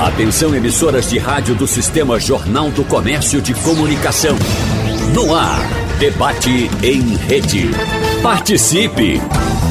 [0.00, 4.36] Atenção emissoras de rádio do Sistema Jornal do Comércio de Comunicação.
[5.12, 5.58] No ar,
[5.98, 7.70] debate em rede.
[8.22, 9.20] Participe!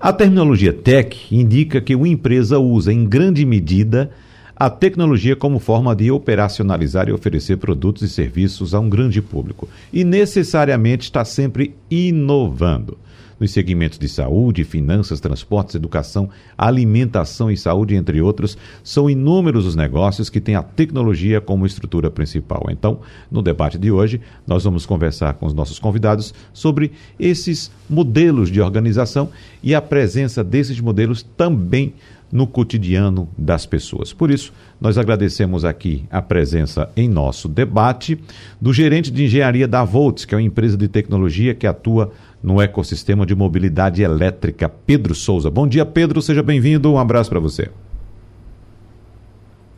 [0.00, 4.10] A terminologia tech indica que uma empresa usa em grande medida
[4.56, 9.68] a tecnologia como forma de operacionalizar e oferecer produtos e serviços a um grande público
[9.92, 12.98] e necessariamente está sempre inovando
[13.42, 19.74] nos segmentos de saúde, finanças, transportes, educação, alimentação e saúde, entre outros, são inúmeros os
[19.74, 22.66] negócios que têm a tecnologia como estrutura principal.
[22.70, 28.48] Então, no debate de hoje, nós vamos conversar com os nossos convidados sobre esses modelos
[28.48, 29.28] de organização
[29.60, 31.94] e a presença desses modelos também
[32.32, 34.12] no cotidiano das pessoas.
[34.12, 38.18] Por isso, nós agradecemos aqui a presença em nosso debate
[38.58, 42.10] do gerente de engenharia da Volts, que é uma empresa de tecnologia que atua
[42.42, 45.50] no ecossistema de mobilidade elétrica, Pedro Souza.
[45.50, 46.92] Bom dia, Pedro, seja bem-vindo.
[46.92, 47.68] Um abraço para você.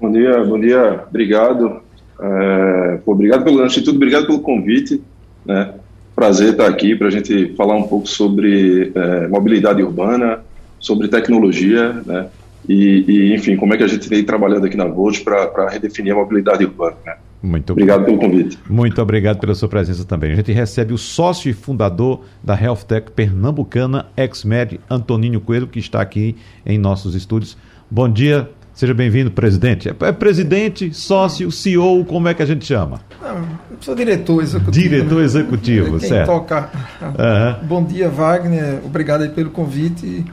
[0.01, 1.81] Bom dia, bom dia, obrigado.
[2.20, 5.03] É, obrigado pelo instituto, obrigado pelo convite.
[5.45, 5.75] Né?
[6.15, 10.41] Prazer estar aqui para a gente falar um pouco sobre é, mobilidade urbana,
[10.79, 12.29] sobre tecnologia, né?
[12.69, 16.15] E, e, enfim, como é que a gente vem trabalhando aqui na Volt para redefinir
[16.15, 16.97] a mobilidade urbana.
[17.05, 17.15] Né?
[17.45, 18.59] Muito obrigado pelo convite.
[18.70, 20.33] Muito obrigado pela sua presença também.
[20.33, 25.78] A gente recebe o sócio e fundador da Health Tech Pernambucana, ex-med, Antoninho Coelho, que
[25.78, 27.55] está aqui em nossos estúdios.
[27.91, 29.91] Bom dia, seja bem-vindo, presidente.
[29.91, 33.03] É presidente, sócio, CEO, como é que a gente chama?
[33.23, 33.47] Não,
[33.79, 34.89] sou diretor executivo.
[34.89, 35.25] Diretor né?
[35.25, 36.27] executivo, Quem certo.
[36.27, 36.70] Toca.
[37.03, 37.67] Uhum.
[37.67, 38.81] Bom dia, Wagner.
[38.86, 40.25] Obrigado aí pelo convite.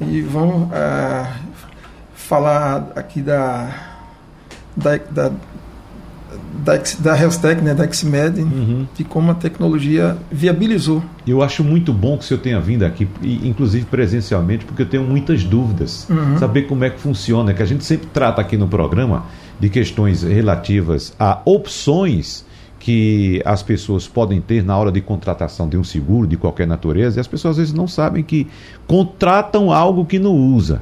[0.00, 1.26] E vamos uh,
[2.14, 3.68] falar aqui da,
[4.76, 5.32] da, da
[6.64, 8.86] da, da Healthtech, né, da XMed, uhum.
[8.94, 11.02] de como a tecnologia viabilizou.
[11.26, 15.04] Eu acho muito bom que o senhor tenha vindo aqui, inclusive presencialmente, porque eu tenho
[15.04, 16.06] muitas dúvidas.
[16.08, 16.38] Uhum.
[16.38, 19.24] Saber como é que funciona, que a gente sempre trata aqui no programa
[19.58, 22.44] de questões relativas a opções
[22.78, 27.18] que as pessoas podem ter na hora de contratação de um seguro de qualquer natureza,
[27.18, 28.46] e as pessoas às vezes não sabem que
[28.86, 30.80] contratam algo que não usa.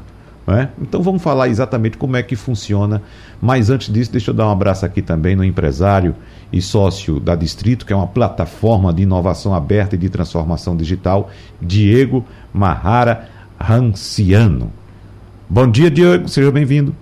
[0.50, 0.69] É?
[0.81, 3.03] Então vamos falar exatamente como é que funciona.
[3.38, 6.16] Mas antes disso, deixa eu dar um abraço aqui também no empresário
[6.50, 11.28] e sócio da Distrito, que é uma plataforma de inovação aberta e de transformação digital,
[11.60, 13.28] Diego Mahara
[13.60, 14.72] Ranciano.
[15.50, 16.97] Bom dia, Diego, seja bem-vindo.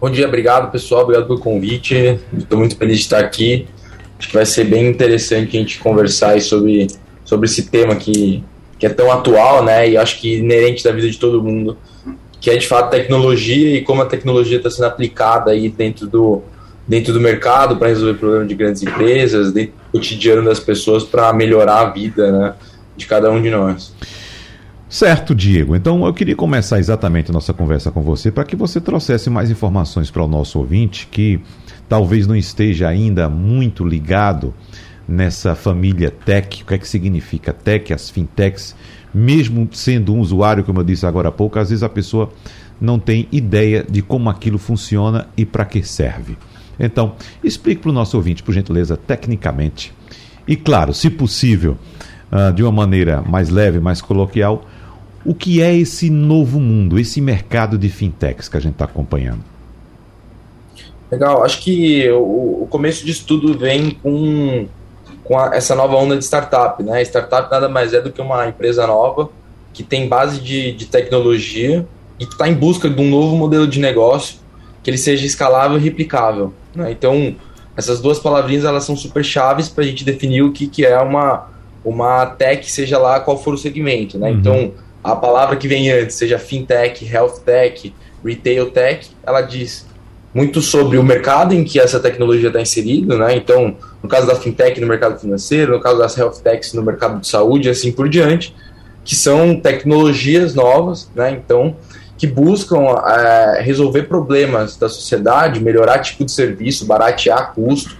[0.00, 2.20] Bom dia, obrigado pessoal, obrigado pelo convite.
[2.36, 3.66] Estou muito feliz de estar aqui.
[4.16, 6.86] Acho que vai ser bem interessante a gente conversar sobre,
[7.24, 8.44] sobre esse tema que
[8.78, 9.90] que é tão atual, né?
[9.90, 11.76] E acho que inerente da vida de todo mundo,
[12.40, 16.42] que é de fato tecnologia e como a tecnologia está sendo aplicada aí dentro do
[16.86, 21.30] dentro do mercado para resolver problemas de grandes empresas, dentro do cotidiano das pessoas para
[21.34, 22.54] melhorar a vida, né,
[22.96, 23.92] de cada um de nós.
[24.88, 25.76] Certo, Diego.
[25.76, 29.50] Então eu queria começar exatamente a nossa conversa com você para que você trouxesse mais
[29.50, 31.38] informações para o nosso ouvinte que
[31.86, 34.54] talvez não esteja ainda muito ligado
[35.08, 36.62] nessa família tech.
[36.62, 38.76] O que é que significa tech, as fintechs?
[39.14, 42.30] Mesmo sendo um usuário, como eu disse agora há pouco, às vezes a pessoa
[42.80, 46.36] não tem ideia de como aquilo funciona e para que serve.
[46.78, 49.92] Então, explique para o nosso ouvinte, por gentileza, tecnicamente.
[50.46, 51.76] E claro, se possível,
[52.30, 54.64] uh, de uma maneira mais leve, mais coloquial,
[55.24, 59.42] o que é esse novo mundo, esse mercado de fintechs que a gente está acompanhando?
[61.10, 64.66] Legal, acho que o, o começo disso tudo vem com
[65.28, 66.82] com a, essa nova onda de startup.
[66.82, 67.02] Né?
[67.02, 69.28] Startup nada mais é do que uma empresa nova
[69.74, 71.86] que tem base de, de tecnologia
[72.18, 74.38] e que está em busca de um novo modelo de negócio
[74.82, 76.54] que ele seja escalável e replicável.
[76.74, 76.90] Né?
[76.90, 77.36] Então,
[77.76, 80.98] essas duas palavrinhas elas são super chaves para a gente definir o que, que é
[80.98, 81.48] uma,
[81.84, 84.18] uma tech, seja lá qual for o segmento.
[84.18, 84.30] Né?
[84.30, 84.38] Uhum.
[84.38, 84.72] Então,
[85.04, 87.94] a palavra que vem antes, seja fintech, health tech,
[88.24, 89.86] retail tech, ela diz
[90.38, 93.34] muito sobre o mercado em que essa tecnologia está inserida, né?
[93.34, 97.20] Então, no caso da fintech no mercado financeiro, no caso das health techs no mercado
[97.20, 98.54] de saúde, e assim por diante,
[99.04, 101.32] que são tecnologias novas, né?
[101.32, 101.74] Então,
[102.16, 107.96] que buscam é, resolver problemas da sociedade, melhorar tipo de serviço, baratear custo,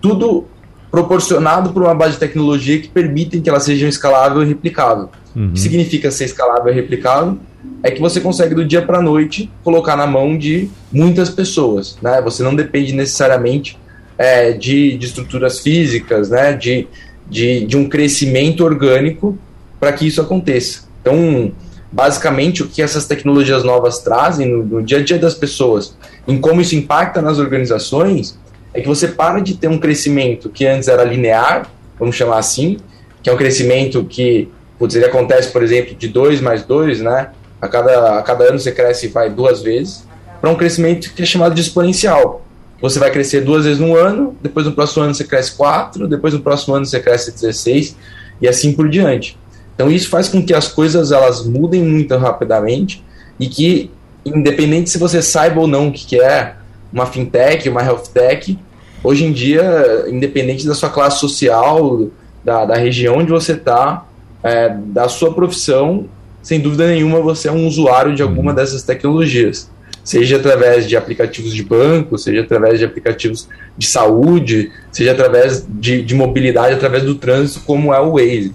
[0.00, 0.46] tudo
[0.88, 5.08] proporcionado por uma base de tecnologia que permitem que elas sejam escalável e replicável.
[5.34, 5.52] Uhum.
[5.52, 7.38] Que significa ser escalável e replicável?
[7.82, 11.96] É que você consegue do dia para a noite colocar na mão de muitas pessoas,
[12.02, 12.20] né?
[12.22, 13.78] Você não depende necessariamente
[14.20, 16.86] é, de, de estruturas físicas, né, de,
[17.26, 19.38] de, de um crescimento orgânico
[19.80, 20.82] para que isso aconteça.
[21.00, 21.50] Então,
[21.90, 25.96] basicamente, o que essas tecnologias novas trazem no, no, dia a dia das pessoas,
[26.28, 28.38] em como isso impacta nas organizações,
[28.74, 32.76] é que você para de ter um crescimento que antes era linear, vamos chamar assim,
[33.22, 34.50] que é um crescimento que,
[34.80, 37.30] putz, ele acontece, por exemplo, de 2 mais 2, né?
[37.62, 40.04] A cada, a cada ano você cresce vai duas vezes,
[40.40, 42.42] para um crescimento que é chamado de exponencial
[42.80, 46.32] você vai crescer duas vezes no ano, depois no próximo ano você cresce quatro, depois
[46.32, 47.96] no próximo ano você cresce 16
[48.40, 49.38] e assim por diante.
[49.74, 53.04] Então isso faz com que as coisas elas mudem muito rapidamente
[53.38, 53.90] e que
[54.24, 56.54] independente se você saiba ou não o que é
[56.92, 58.58] uma fintech, uma health tech,
[59.04, 62.08] hoje em dia, independente da sua classe social,
[62.42, 64.06] da, da região onde você está,
[64.42, 66.06] é, da sua profissão,
[66.42, 68.56] sem dúvida nenhuma você é um usuário de alguma uhum.
[68.56, 69.70] dessas tecnologias
[70.02, 76.02] seja através de aplicativos de banco, seja através de aplicativos de saúde, seja através de,
[76.02, 78.52] de mobilidade, através do trânsito, como é o Waze.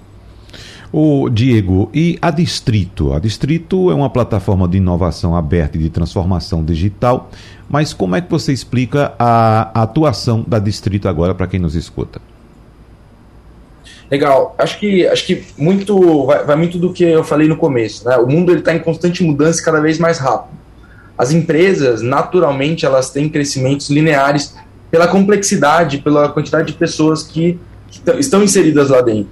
[0.91, 3.13] O Diego, e a Distrito?
[3.13, 7.29] A Distrito é uma plataforma de inovação aberta e de transformação digital,
[7.69, 11.75] mas como é que você explica a, a atuação da Distrito agora para quem nos
[11.75, 12.21] escuta?
[14.09, 14.55] Legal.
[14.57, 18.07] Acho que acho que muito vai, vai, muito do que eu falei no começo.
[18.07, 18.15] Né?
[18.17, 20.55] O mundo está em constante mudança cada vez mais rápido.
[21.17, 24.55] As empresas, naturalmente, elas têm crescimentos lineares
[24.91, 27.59] pela complexidade, pela quantidade de pessoas que,
[27.89, 29.29] que estão inseridas lá dentro.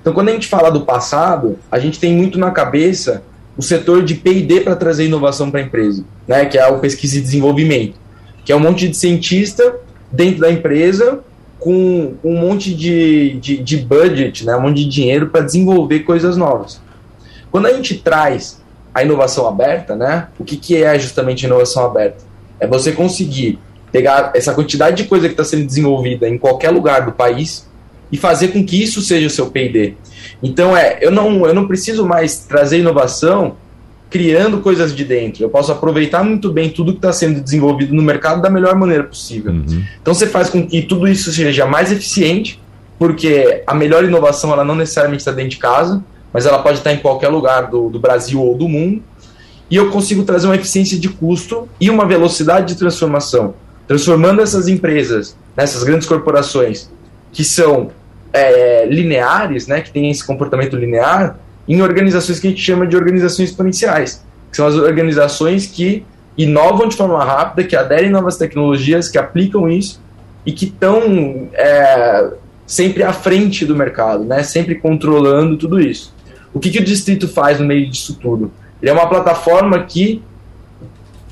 [0.00, 3.22] Então, quando a gente fala do passado, a gente tem muito na cabeça
[3.56, 7.18] o setor de P&D para trazer inovação para a empresa, né, que é o pesquisa
[7.18, 7.94] e desenvolvimento,
[8.44, 9.76] que é um monte de cientista
[10.10, 11.20] dentro da empresa
[11.64, 16.36] com um monte de, de, de budget, né, um monte de dinheiro para desenvolver coisas
[16.36, 16.78] novas.
[17.50, 18.62] Quando a gente traz
[18.92, 20.28] a inovação aberta, né?
[20.38, 22.22] O que, que é justamente inovação aberta?
[22.60, 23.58] É você conseguir
[23.90, 27.66] pegar essa quantidade de coisa que está sendo desenvolvida em qualquer lugar do país
[28.12, 29.94] e fazer com que isso seja o seu P&D.
[30.42, 33.56] Então é, eu não, eu não preciso mais trazer inovação
[34.10, 35.42] criando coisas de dentro.
[35.42, 39.04] Eu posso aproveitar muito bem tudo que está sendo desenvolvido no mercado da melhor maneira
[39.04, 39.52] possível.
[39.52, 39.82] Uhum.
[40.00, 42.60] Então você faz com que tudo isso seja mais eficiente,
[42.98, 46.92] porque a melhor inovação ela não necessariamente está dentro de casa, mas ela pode estar
[46.92, 49.02] em qualquer lugar do, do Brasil ou do mundo,
[49.70, 53.54] e eu consigo trazer uma eficiência de custo e uma velocidade de transformação,
[53.86, 56.90] transformando essas empresas, nessas grandes corporações,
[57.32, 57.90] que são
[58.32, 61.38] é, lineares, né, que têm esse comportamento linear,
[61.68, 66.04] em organizações que a gente chama de organizações exponenciais, que são as organizações que
[66.36, 70.02] inovam de forma rápida, que aderem novas tecnologias, que aplicam isso
[70.44, 72.30] e que estão é,
[72.66, 76.12] sempre à frente do mercado, né, sempre controlando tudo isso.
[76.52, 78.52] O que, que o distrito faz no meio disso tudo?
[78.80, 80.22] Ele é uma plataforma que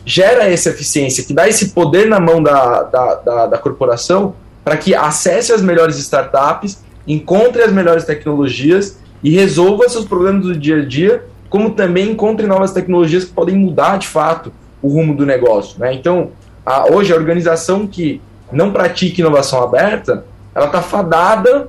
[0.04, 4.34] gera essa eficiência, que dá esse poder na mão da, da, da, da corporação
[4.64, 10.56] para que acesse as melhores startups, encontre as melhores tecnologias e resolva seus problemas do
[10.56, 15.14] dia a dia, como também encontre novas tecnologias que podem mudar de fato o rumo
[15.14, 15.78] do negócio.
[15.78, 15.94] Né?
[15.94, 16.30] Então,
[16.64, 18.20] a, hoje, a organização que
[18.50, 20.24] não pratica inovação aberta,
[20.54, 21.68] ela está fadada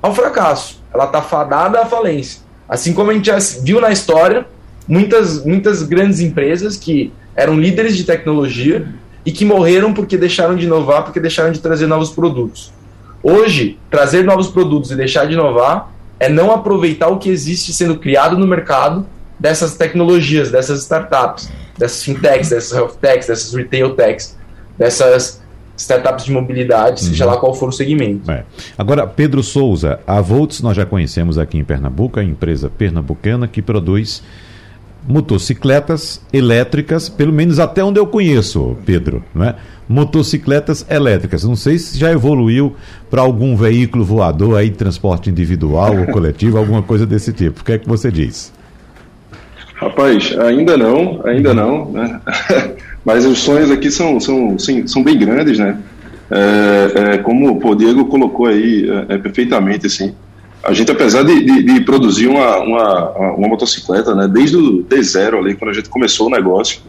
[0.00, 2.42] ao fracasso, ela está fadada à falência.
[2.68, 4.46] Assim como a gente já viu na história,
[4.86, 8.86] muitas, muitas grandes empresas que eram líderes de tecnologia
[9.24, 12.72] e que morreram porque deixaram de inovar, porque deixaram de trazer novos produtos.
[13.22, 15.92] Hoje, trazer novos produtos e deixar de inovar
[16.22, 19.04] é não aproveitar o que existe sendo criado no mercado
[19.40, 24.38] dessas tecnologias, dessas startups, dessas fintechs, dessas health techs, dessas retail techs,
[24.78, 25.42] dessas
[25.76, 27.08] startups de mobilidade, uhum.
[27.08, 28.30] seja lá qual for o segmento.
[28.30, 28.44] É.
[28.78, 33.60] Agora, Pedro Souza, a Volts nós já conhecemos aqui em Pernambuco, a empresa pernambucana que
[33.60, 34.22] produz
[35.06, 39.56] motocicletas elétricas, pelo menos até onde eu conheço, Pedro, não é?
[39.88, 41.44] Motocicletas elétricas.
[41.44, 42.74] Não sei se já evoluiu
[43.10, 47.60] para algum veículo voador aí, transporte individual ou coletivo, alguma coisa desse tipo.
[47.60, 48.52] O que é que você diz?
[49.74, 52.20] Rapaz, ainda não, ainda não, né?
[53.04, 55.76] Mas os sonhos aqui são, são, sim, são bem grandes, né?
[56.30, 60.14] É, é, como o Diego colocou aí é, é, perfeitamente, assim,
[60.62, 65.02] a gente, apesar de, de, de produzir uma, uma, uma, motocicleta, né, desde o de
[65.02, 66.80] zero ali, quando a gente começou o negócio,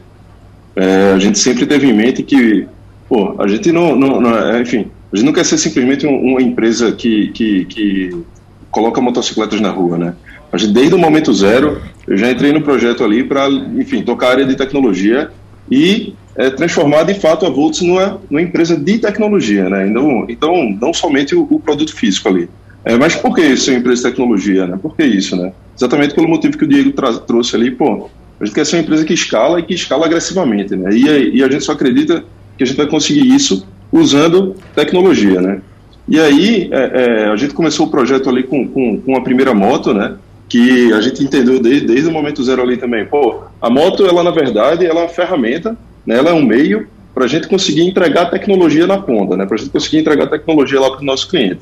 [0.75, 2.67] é, a gente sempre teve em mente que,
[3.09, 6.41] pô, a gente não, não, não é, enfim, a gente não quer ser simplesmente uma
[6.41, 8.23] empresa que, que, que
[8.69, 10.13] coloca motocicletas na rua, né?
[10.51, 14.27] A gente, desde o momento zero, eu já entrei no projeto ali para, enfim, tocar
[14.27, 15.31] a área de tecnologia
[15.69, 19.87] e é, transformar de fato a Volts numa, numa empresa de tecnologia, né?
[19.87, 22.49] Então, então não somente o, o produto físico ali.
[22.85, 24.77] É, mas por que isso uma empresa de tecnologia, né?
[24.81, 25.53] Por que isso, né?
[25.75, 26.91] Exatamente pelo motivo que o Diego
[27.25, 28.09] trouxe ali, pô,
[28.39, 30.93] a gente quer ser uma empresa que escala e que escala agressivamente, né?
[30.93, 32.23] E, e a gente só acredita
[32.57, 35.61] que a gente vai conseguir isso usando tecnologia, né?
[36.07, 39.53] E aí é, é, a gente começou o projeto ali com, com, com, a primeira
[39.53, 40.15] moto, né?
[40.49, 43.05] Que a gente entendeu desde, desde o momento zero ali também.
[43.05, 46.17] Pô, a moto, ela na verdade, ela é uma ferramenta, né?
[46.17, 49.45] ela é um meio para a gente conseguir entregar tecnologia na ponta, né?
[49.45, 51.61] Para a gente conseguir entregar tecnologia lá para o nosso cliente.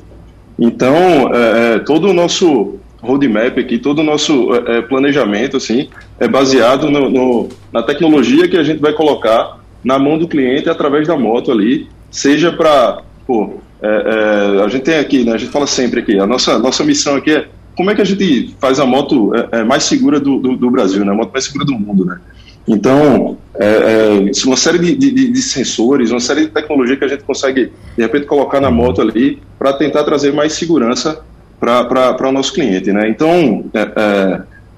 [0.64, 5.88] Então, é, é, todo o nosso roadmap aqui, todo o nosso é, é, planejamento, assim,
[6.20, 10.70] é baseado no, no, na tecnologia que a gente vai colocar na mão do cliente
[10.70, 15.36] através da moto ali, seja para, pô, é, é, a gente tem aqui, né, a
[15.36, 18.54] gente fala sempre aqui, a nossa, nossa missão aqui é como é que a gente
[18.60, 21.64] faz a moto é, mais segura do, do, do, Brasil, né, a moto mais segura
[21.64, 22.20] do mundo, né?
[22.66, 27.08] Então, é, é, uma série de, de, de, sensores, uma série de tecnologia que a
[27.08, 31.22] gente consegue, de repente, colocar na moto ali para tentar trazer mais segurança
[31.58, 33.08] para o nosso cliente, né?
[33.08, 33.64] Então,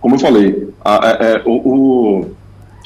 [0.00, 2.30] como eu falei, a, o, o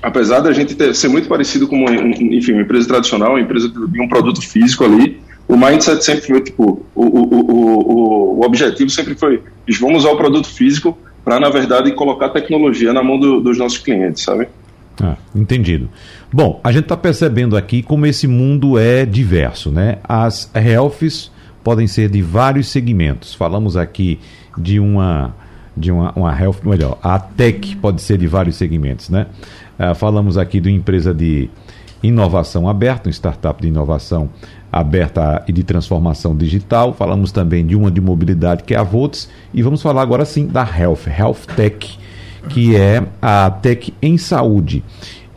[0.02, 4.00] apesar da gente ter, ser muito parecido com, enfim, uma empresa tradicional, uma empresa de
[4.00, 9.14] um produto físico ali, o mindset sempre foi, tipo, o, o, o, o objetivo sempre
[9.14, 9.42] foi,
[9.80, 13.78] vamos usar o produto físico para, na verdade, colocar tecnologia na mão do, dos nossos
[13.78, 14.48] clientes, sabe?
[15.00, 15.88] Ah, entendido.
[16.32, 19.98] Bom, a gente está percebendo aqui como esse mundo é diverso, né?
[20.02, 21.30] As healths
[21.62, 23.34] podem ser de vários segmentos.
[23.34, 24.18] Falamos aqui
[24.56, 25.34] de uma
[25.76, 29.26] de uma, uma health, melhor, a tech pode ser de vários segmentos, né?
[29.78, 31.48] Uh, falamos aqui de uma empresa de
[32.02, 34.28] inovação aberta, um startup de inovação
[34.72, 36.92] aberta e de transformação digital.
[36.92, 40.46] Falamos também de uma de mobilidade, que é a Volts, e vamos falar agora sim
[40.46, 41.98] da Health, Health Tech,
[42.48, 44.82] que é a tech em saúde.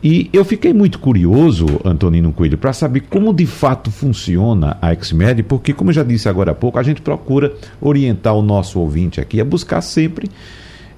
[0.02, 5.44] E eu fiquei muito curioso, Antonino Coelho, para saber como de fato funciona a XMED,
[5.44, 9.20] porque, como eu já disse agora há pouco, a gente procura orientar o nosso ouvinte
[9.20, 10.28] aqui a buscar sempre,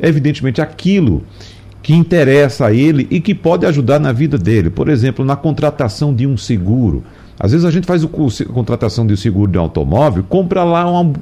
[0.01, 1.23] evidentemente, aquilo
[1.83, 4.71] que interessa a ele e que pode ajudar na vida dele.
[4.71, 7.05] Por exemplo, na contratação de um seguro.
[7.39, 11.13] Às vezes a gente faz o, a contratação de seguro de automóvel, compra lá uma,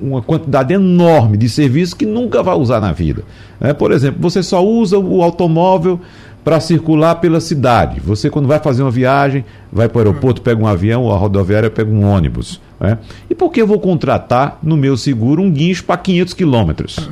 [0.00, 3.24] uma quantidade enorme de serviços que nunca vai usar na vida.
[3.60, 5.98] É, por exemplo, você só usa o automóvel
[6.44, 8.00] para circular pela cidade.
[8.00, 11.16] Você, quando vai fazer uma viagem, vai para o aeroporto, pega um avião, ou a
[11.16, 12.60] rodoviária pega um ônibus.
[12.80, 12.98] Né?
[13.30, 17.10] E por que eu vou contratar no meu seguro um guincho para 500 quilômetros?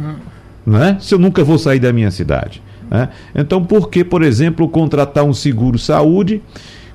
[0.66, 0.98] Né?
[1.00, 2.62] se eu nunca vou sair da minha cidade.
[2.90, 3.08] Né?
[3.34, 6.42] Então, por que, por exemplo, contratar um seguro saúde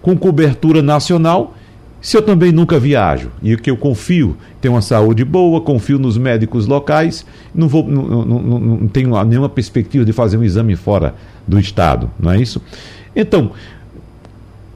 [0.05, 1.55] com cobertura nacional
[1.99, 6.19] se eu também nunca viajo e que eu confio, tenho uma saúde boa, confio nos
[6.19, 11.15] médicos locais, não, vou, não, não, não, tenho nenhuma perspectiva de fazer um exame fora
[11.47, 12.61] do estado, não é isso?
[13.15, 13.53] Então,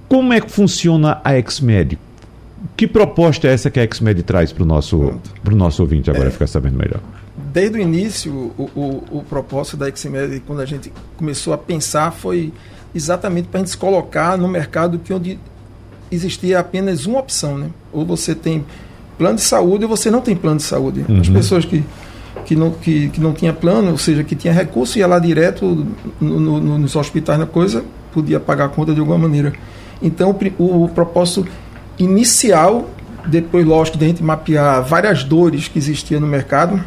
[0.07, 1.99] como é que funciona a XMED?
[2.75, 5.13] Que proposta é essa que a XMED traz para o nosso,
[5.51, 6.99] nosso ouvinte agora é, ficar sabendo melhor?
[7.53, 12.11] desde o início, o, o, o propósito da XMED, quando a gente começou a pensar,
[12.11, 12.51] foi
[12.93, 15.39] exatamente para a gente se colocar no mercado que onde
[16.11, 17.67] existia apenas uma opção, né?
[17.93, 18.65] Ou você tem
[19.17, 21.05] plano de saúde ou você não tem plano de saúde.
[21.07, 21.19] Uhum.
[21.19, 21.83] As pessoas que,
[22.45, 25.85] que, não, que, que não tinha plano, ou seja, que tinha recurso, ia lá direto
[26.19, 29.53] no, no, nos hospitais na coisa, podia pagar a conta de alguma maneira.
[30.01, 31.47] Então, o, o propósito
[31.97, 32.89] inicial,
[33.25, 36.81] depois, lógico, de a gente mapear várias dores que existiam no mercado,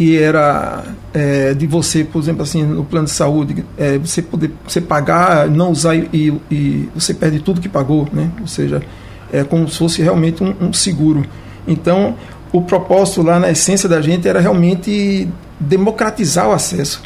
[0.00, 4.50] que era é, de você, por exemplo, assim, no plano de saúde, é, você poder
[4.66, 8.30] você pagar, não usar e, e, você perde tudo que pagou, né?
[8.40, 8.80] Ou seja,
[9.30, 11.22] é como se fosse realmente um, um seguro.
[11.68, 12.16] Então,
[12.50, 15.28] o propósito lá na essência da gente era realmente
[15.60, 17.02] democratizar o acesso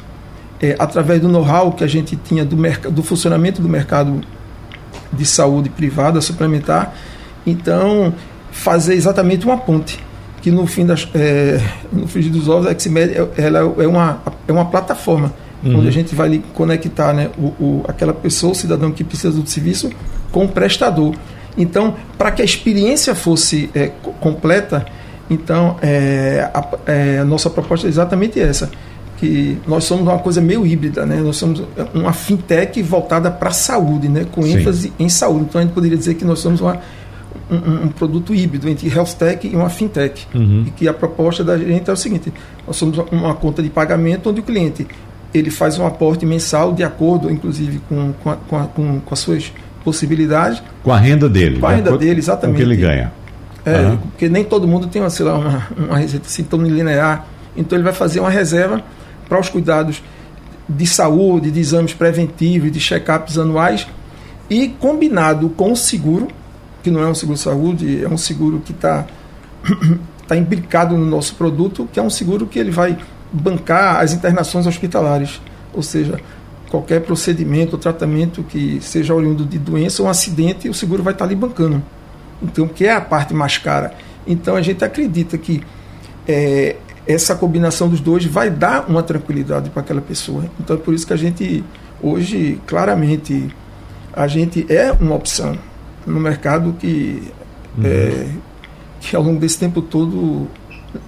[0.63, 2.57] é, através do know-how que a gente tinha do,
[2.93, 4.21] do funcionamento do mercado
[5.13, 6.95] de saúde privada suplementar.
[7.45, 8.15] Então,
[8.53, 10.01] fazer exatamente uma ponte
[10.45, 11.59] que no fim das, é,
[11.91, 15.33] no frigir dos ovos a Xmed é, ela é uma é uma plataforma
[15.65, 15.79] uhum.
[15.79, 19.49] onde a gente vai conectar né, o, o, aquela pessoa, o cidadão que precisa do
[19.49, 19.91] serviço,
[20.31, 21.15] com o prestador.
[21.57, 24.85] Então, para que a experiência fosse é, completa,
[25.31, 28.71] então é, a, é, a, nossa proposta é exatamente essa,
[29.17, 31.23] que nós somos uma coisa meio híbrida, né?
[31.23, 31.63] Nós somos
[31.95, 34.27] uma fintech voltada para a saúde, né?
[34.31, 34.59] Com Sim.
[34.59, 35.47] ênfase em saúde.
[35.49, 36.81] Então a gente poderia dizer que nós somos uma
[37.55, 40.27] um, um, produto híbrido entre health tech e uma fintech.
[40.35, 40.65] Uhum.
[40.67, 42.33] E que a proposta da gente é o seguinte:
[42.67, 44.87] nós somos uma conta de pagamento onde o cliente
[45.33, 49.15] ele faz um aporte mensal de acordo, inclusive, com, com, a, com, a, com, com
[49.15, 49.53] as suas
[49.85, 50.63] possibilidades.
[50.83, 51.59] Com a renda dele.
[51.59, 52.57] Com a renda dele, exatamente.
[52.57, 53.13] Com o que ele ganha.
[53.65, 53.97] É, uhum.
[53.97, 57.27] porque nem todo mundo tem, sei lá, uma, uma receita assim tão linear.
[57.57, 58.83] Então ele vai fazer uma reserva
[59.29, 60.03] para os cuidados
[60.69, 63.87] de saúde, de exames preventivos, de check-ups anuais
[64.49, 66.29] e combinado com o seguro,
[66.85, 69.07] que não é um seguro saúde, é um seguro que está
[70.29, 72.99] tá imbricado no nosso produto, que é um seguro que ele vai
[73.33, 75.41] bancar as internações hospitalares,
[75.73, 76.21] ou seja,
[76.71, 81.15] qualquer procedimento ou tratamento que seja oriundo de doença ou um acidente, o seguro vai
[81.15, 81.83] estar tá ali bancando.
[82.43, 83.95] então que é a parte mais cara.
[84.27, 85.63] Então a gente acredita que
[86.29, 86.77] é,
[87.07, 90.45] essa combinação dos dois vai dar uma tranquilidade para aquela pessoa.
[90.61, 91.65] Então é por isso que a gente
[92.03, 93.49] hoje claramente
[94.13, 95.57] a gente é uma opção
[96.07, 97.23] no mercado que
[97.77, 97.85] uhum.
[97.85, 98.27] é,
[99.01, 100.49] que ao longo desse tempo todo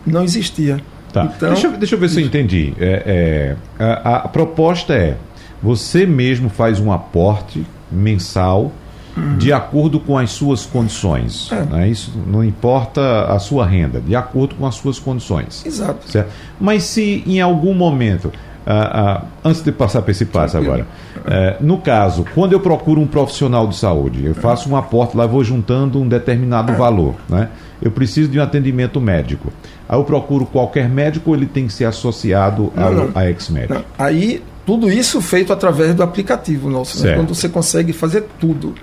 [0.07, 0.81] não existia.
[1.13, 1.33] Tá.
[1.37, 2.75] Então, deixa, deixa eu ver se eu entendi.
[2.79, 5.17] É, é, a, a, proposta é
[5.63, 8.73] você mesmo faz um aporte mensal
[9.17, 9.39] uhum.
[9.39, 11.51] de acordo com as suas condições.
[11.51, 11.63] É.
[11.63, 11.89] Né?
[11.89, 15.65] Isso não importa a sua renda, de acordo com as suas condições.
[15.65, 16.09] Exato.
[16.09, 16.31] Certo?
[16.61, 18.31] Mas se em algum momento
[18.67, 20.85] ah, ah, antes de passar para esse passo agora,
[21.25, 25.25] é, no caso, quando eu procuro um profissional de saúde, eu faço um aporte lá,
[25.25, 27.49] vou juntando um determinado valor, né?
[27.81, 29.53] Eu preciso de um atendimento médico.
[29.89, 33.85] Aí eu procuro qualquer médico ou ele tem que ser associado ao, não, a ex-médico?
[33.97, 37.15] Aí, tudo isso feito através do aplicativo nosso, né?
[37.15, 38.75] quando você consegue fazer tudo.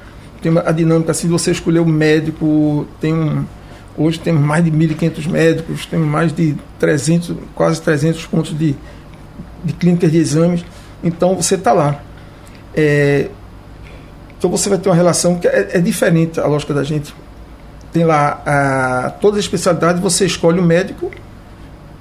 [0.42, 3.44] Tem a dinâmica assim de você escolher o médico, tem um,
[3.98, 8.76] hoje temos mais de 1.500 médicos, temos mais de 300, quase 300 pontos de
[9.64, 10.66] de clínicas de exames.
[11.04, 12.02] Então você está lá.
[12.76, 13.30] É,
[14.38, 17.14] então você vai ter uma relação que é, é, diferente a lógica da gente.
[17.92, 21.12] Tem lá a, todas as especialidades, você escolhe o médico,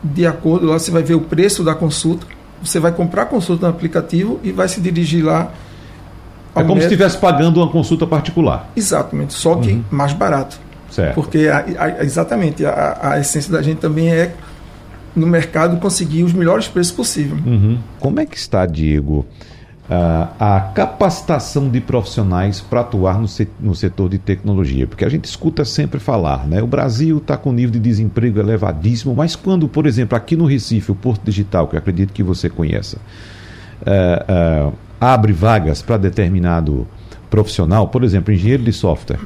[0.02, 2.26] de acordo, lá você vai ver o preço da consulta,
[2.62, 5.52] você vai comprar a consulta no aplicativo e vai se dirigir lá.
[6.54, 6.80] É como médico.
[6.80, 8.70] se estivesse pagando uma consulta particular.
[8.74, 9.84] Exatamente, só que uhum.
[9.90, 10.58] mais barato.
[10.90, 11.14] Certo.
[11.14, 14.34] Porque a, a, exatamente a, a essência da gente também é
[15.14, 17.44] no mercado conseguir os melhores preços possíveis.
[17.44, 17.78] Uhum.
[18.00, 19.26] Como é que está, Diego,
[20.40, 23.26] a capacitação de profissionais para atuar no,
[23.60, 24.86] no setor de tecnologia?
[24.86, 26.62] Porque a gente escuta sempre falar, né?
[26.62, 30.92] O Brasil está com nível de desemprego elevadíssimo, mas quando, por exemplo, aqui no Recife,
[30.92, 32.96] o Porto Digital, que eu acredito que você conheça,
[33.82, 36.86] uh, uh, abre vagas para determinado
[37.28, 39.20] profissional, por exemplo, engenheiro de software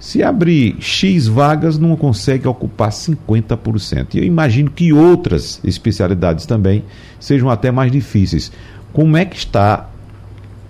[0.00, 4.14] se abrir X vagas, não consegue ocupar 50%.
[4.14, 6.82] E eu imagino que outras especialidades também
[7.20, 8.50] sejam até mais difíceis.
[8.94, 9.90] Como é que está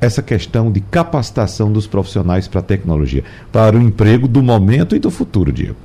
[0.00, 4.98] essa questão de capacitação dos profissionais para a tecnologia, para o emprego do momento e
[4.98, 5.76] do futuro, Diego?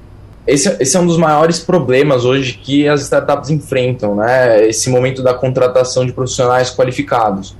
[0.48, 4.68] Esse, esse, é um dos maiores problemas hoje que as startups enfrentam, né?
[4.68, 7.56] Esse momento da contratação de profissionais qualificados.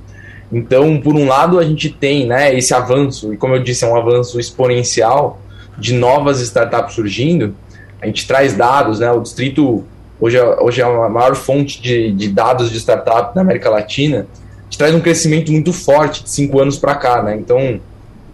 [0.52, 3.88] Então, por um lado, a gente tem né, esse avanço, e como eu disse, é
[3.88, 5.40] um avanço exponencial
[5.78, 7.54] de novas startups surgindo,
[8.00, 9.10] a gente traz dados, né?
[9.10, 9.84] O distrito
[10.20, 14.26] hoje é, hoje é a maior fonte de, de dados de startup na América Latina.
[14.60, 17.36] A gente traz um crescimento muito forte de cinco anos para cá, né?
[17.36, 17.80] Então,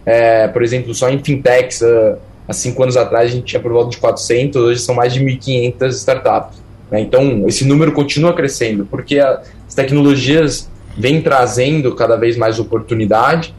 [0.05, 3.71] é, por exemplo, só em fintechs, uh, há cinco anos atrás a gente tinha por
[3.71, 6.57] volta de 400, hoje são mais de 1.500 startups.
[6.91, 7.01] Né?
[7.01, 13.53] Então, esse número continua crescendo, porque as tecnologias vêm trazendo cada vez mais oportunidade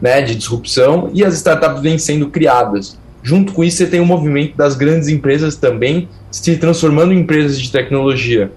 [0.00, 2.98] né, de disrupção e as startups vêm sendo criadas.
[3.22, 7.60] Junto com isso, você tem o movimento das grandes empresas também se transformando em empresas
[7.60, 8.50] de tecnologia.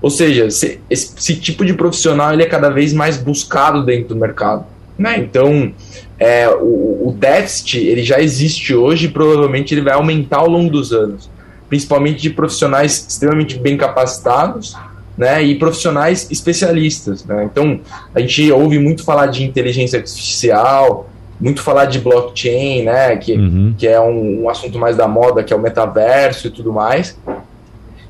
[0.00, 4.16] Ou seja, esse, esse tipo de profissional ele é cada vez mais buscado dentro do
[4.16, 4.64] mercado.
[4.98, 5.18] Né?
[5.18, 5.72] Então,
[6.18, 10.70] é, o, o déficit ele já existe hoje e provavelmente ele vai aumentar ao longo
[10.70, 11.30] dos anos,
[11.68, 14.74] principalmente de profissionais extremamente bem capacitados
[15.16, 17.24] né, e profissionais especialistas.
[17.24, 17.48] Né?
[17.50, 17.80] Então,
[18.14, 21.08] a gente ouve muito falar de inteligência artificial,
[21.40, 23.16] muito falar de blockchain, né?
[23.16, 23.74] Que, uhum.
[23.76, 27.16] que é um, um, assunto mais da moda, que é o metaverso e tudo mais.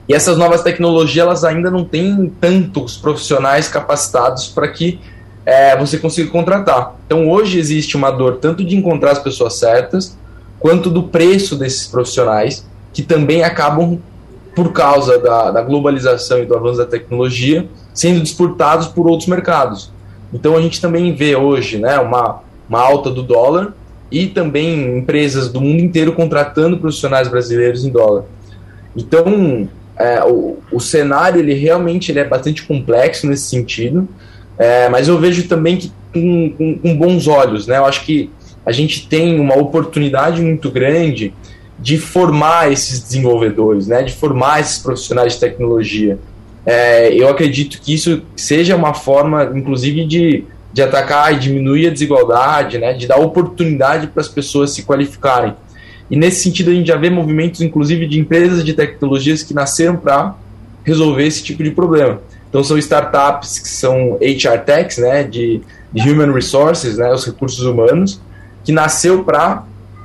[0.08, 4.98] E essas novas tecnologias, elas ainda não têm tantos profissionais capacitados para que
[5.44, 6.94] é, você consiga contratar.
[7.06, 10.16] Então, hoje existe uma dor tanto de encontrar as pessoas certas,
[10.58, 13.98] quanto do preço desses profissionais, que também acabam,
[14.54, 19.92] por causa da, da globalização e do avanço da tecnologia, sendo disputados por outros mercados.
[20.32, 23.74] Então, a gente também vê hoje né, uma uma alta do dólar
[24.10, 28.24] e também empresas do mundo inteiro contratando profissionais brasileiros em dólar.
[28.96, 34.08] Então, é, o, o, cenário ele realmente ele é bastante complexo nesse sentido,
[34.58, 37.78] é, mas eu vejo também que com, com, com, bons olhos, né?
[37.78, 38.30] Eu acho que
[38.64, 41.32] a gente tem uma oportunidade muito grande
[41.78, 44.02] de formar esses desenvolvedores, né?
[44.02, 46.18] De formar esses profissionais de tecnologia.
[46.66, 50.44] É, eu acredito que isso seja uma forma, inclusive, de
[50.78, 55.52] de atacar e diminuir a desigualdade, né, de dar oportunidade para as pessoas se qualificarem.
[56.08, 59.96] E nesse sentido a gente já vê movimentos, inclusive, de empresas de tecnologias que nasceram
[59.96, 60.36] para
[60.84, 62.20] resolver esse tipo de problema.
[62.48, 65.60] Então são startups que são HR techs, né, de,
[65.92, 68.20] de human resources, né, os recursos humanos,
[68.62, 69.64] que nasceu para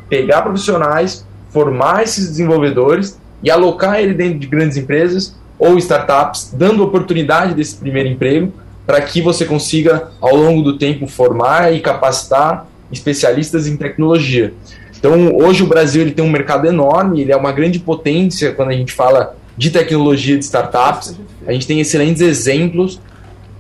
[0.10, 6.84] pegar profissionais, formar esses desenvolvedores e alocar ele dentro de grandes empresas ou startups, dando
[6.84, 8.52] oportunidade desse primeiro emprego
[8.86, 14.54] para que você consiga, ao longo do tempo, formar e capacitar especialistas em tecnologia.
[14.98, 18.69] Então, hoje o Brasil ele tem um mercado enorme, ele é uma grande potência quando
[18.69, 21.17] a gente fala de tecnologia de startups.
[21.46, 23.02] A gente tem excelentes exemplos,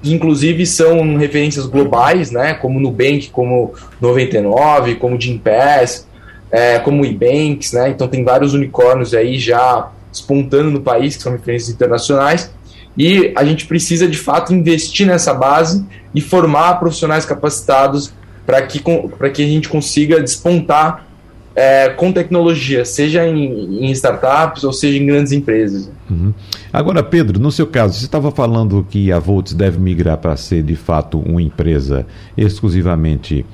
[0.01, 6.07] que inclusive são referências globais, né, como Nubank, como 99, como Gympass,
[6.53, 7.89] é, como Ebanks, né?
[7.89, 12.53] Então tem vários unicórnios aí já espontando no país, que são referências internacionais.
[12.97, 18.13] E a gente precisa de fato investir nessa base e formar profissionais capacitados
[18.45, 21.07] para que, que a gente consiga despontar
[21.55, 25.89] é, com tecnologia, seja em, em, startups ou seja em grandes empresas.
[26.09, 26.33] Uhum.
[26.71, 30.63] Agora, Pedro, no seu caso, você estava falando que a Volts deve migrar para ser
[30.63, 33.45] de fato uma empresa exclusivamente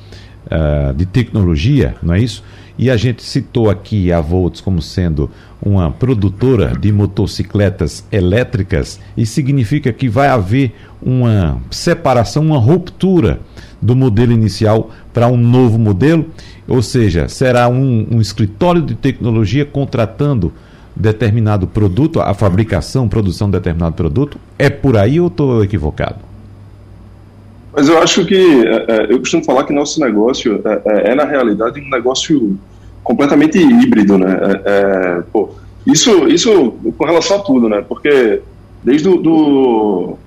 [0.45, 2.43] uh, de tecnologia, não é isso?
[2.79, 5.29] E a gente citou aqui a Volts como sendo
[5.61, 13.41] uma produtora de motocicletas elétricas, e significa que vai haver uma separação, uma ruptura
[13.81, 16.27] do modelo inicial para um novo modelo,
[16.65, 20.53] ou seja, será um, um escritório de tecnologia contratando
[20.95, 24.39] determinado produto, a fabricação, produção de determinado produto.
[24.57, 26.28] É por aí ou estou equivocado?
[27.73, 31.15] Mas eu acho que, é, é, eu costumo falar que nosso negócio é, é, é
[31.15, 32.57] na realidade um negócio
[33.03, 34.37] completamente híbrido, né?
[34.65, 35.49] É, pô,
[35.85, 37.83] isso, isso com relação a tudo, né?
[37.87, 38.41] Porque
[38.83, 40.17] desde o, do,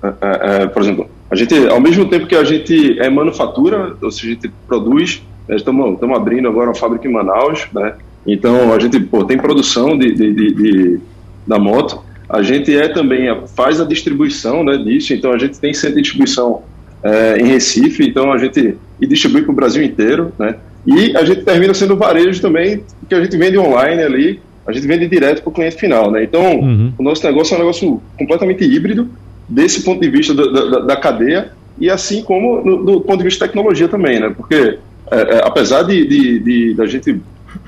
[0.73, 4.33] por exemplo, a gente, ao mesmo tempo que a gente é manufatura, ou seja, a
[4.33, 7.95] gente produz, né, estamos abrindo agora uma fábrica em Manaus, né?
[8.25, 10.99] Então a gente pô, tem produção de, de, de, de,
[11.45, 15.73] da moto, a gente é também faz a distribuição né, disso, então a gente tem
[15.73, 16.63] centro de distribuição
[17.03, 20.55] é, em Recife, então a gente e distribui para o Brasil inteiro, né?
[20.85, 24.87] E a gente termina sendo varejo também, que a gente vende online ali, a gente
[24.87, 26.23] vende direto para o cliente final, né?
[26.23, 26.93] Então uhum.
[26.97, 29.09] o nosso negócio é um negócio completamente híbrido,
[29.47, 33.25] desse ponto de vista da, da, da cadeia e assim como no, do ponto de
[33.25, 34.33] vista de tecnologia também, né?
[34.35, 34.79] Porque
[35.11, 37.21] é, é, apesar de, de, de, da gente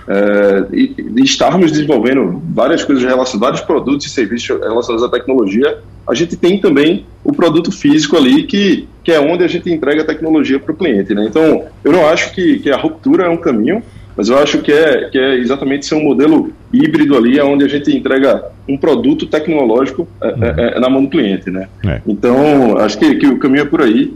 [0.07, 6.13] é, de, estarmos desenvolvendo várias coisas relacionadas, vários produtos e serviços relacionados à tecnologia, a
[6.13, 10.05] gente tem também o produto físico ali que, que é onde a gente entrega a
[10.05, 11.25] tecnologia para o cliente, né?
[11.27, 13.81] Então, eu não acho que, que a ruptura é um caminho,
[14.15, 17.67] mas eu acho que é, que é exatamente ser um modelo híbrido ali, onde a
[17.67, 20.43] gente entrega um produto tecnológico é, uhum.
[20.43, 21.67] é, é, na mão do cliente, né?
[21.85, 22.01] É.
[22.07, 24.13] Então, acho que, que o caminho é por aí.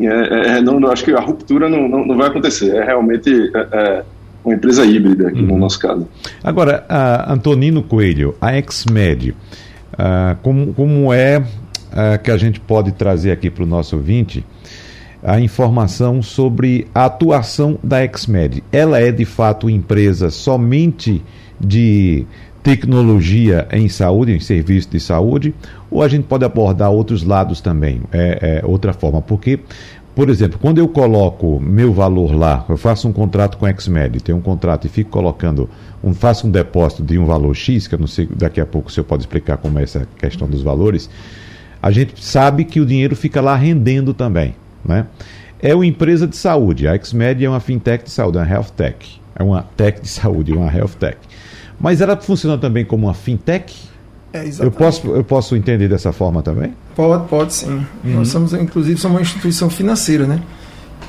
[0.00, 2.74] É, é, não, não, acho que a ruptura não, não, não vai acontecer.
[2.74, 3.50] É realmente
[4.44, 5.46] uma empresa híbrida aqui uhum.
[5.46, 6.06] no nosso caso.
[6.42, 6.84] Agora,
[7.28, 9.34] Antonino Coelho, a XMed,
[10.42, 11.42] como, como é
[12.22, 14.44] que a gente pode trazer aqui para o nosso ouvinte
[15.22, 18.62] a informação sobre a atuação da XMED.
[18.72, 21.22] Ela é de fato empresa somente
[21.60, 22.26] de
[22.62, 25.54] tecnologia em saúde, em serviço de saúde,
[25.90, 29.60] ou a gente pode abordar outros lados também, é, é, outra forma, porque,
[30.14, 34.22] por exemplo, quando eu coloco meu valor lá, eu faço um contrato com a XMED,
[34.22, 35.70] tenho um contrato e fico colocando,
[36.04, 38.90] um, faço um depósito de um valor X, que eu não sei, daqui a pouco
[38.90, 41.08] o senhor pode explicar como é essa questão dos valores,
[41.82, 44.54] a gente sabe que o dinheiro fica lá rendendo também.
[44.84, 45.06] Né?
[45.60, 46.86] É uma empresa de saúde.
[46.86, 49.20] A XMed é uma fintech de saúde, uma health tech.
[49.34, 51.16] É uma tech de saúde, uma health tech.
[51.80, 53.74] Mas ela funciona também como uma fintech?
[54.32, 56.74] É, eu, posso, eu posso entender dessa forma também?
[56.96, 57.84] Pode, pode sim.
[58.04, 58.14] Uhum.
[58.14, 60.40] Nós somos, inclusive, somos uma instituição financeira, né?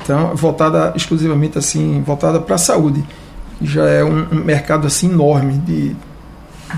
[0.02, 3.02] Então, voltada exclusivamente assim, voltada para a saúde.
[3.62, 5.96] Já é um, um, mercado assim enorme de,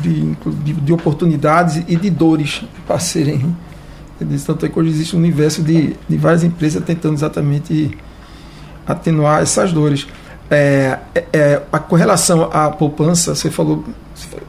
[0.00, 3.56] de, de, de oportunidades e de dores para serem
[4.46, 7.96] tanto é que hoje existe um universo de, de várias empresas tentando exatamente
[8.86, 10.06] atenuar essas dores.
[10.48, 13.84] É, é, é a correlação à poupança, você falou,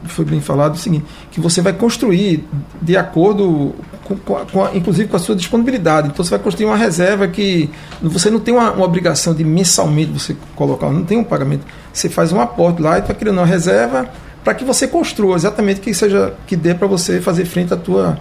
[0.04, 2.46] foi bem falado o seguinte, que você vai construir
[2.80, 6.08] de acordo com, com, com a, inclusive com a sua disponibilidade.
[6.08, 7.68] Então você vai construir uma reserva que
[8.00, 11.66] você não tem uma, uma, obrigação de mensalmente você colocar, não tem um pagamento.
[11.92, 14.08] Você faz um aporte lá e está criando uma reserva
[14.44, 18.18] para que você construa exatamente que seja que dê para você fazer frente à tua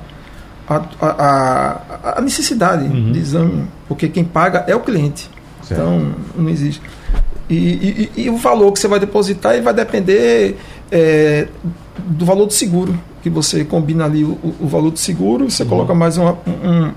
[0.70, 3.12] a necessidade uhum.
[3.14, 5.30] de exame, porque quem paga é o cliente.
[5.64, 5.80] Certo.
[5.80, 6.82] Então, não existe.
[7.50, 10.58] E, e, e, o valor que você vai depositar vai depender
[10.92, 11.48] é,
[11.98, 15.70] do valor do seguro, que você combina ali o, o valor do seguro, você uhum.
[15.70, 16.92] coloca mais uma, um,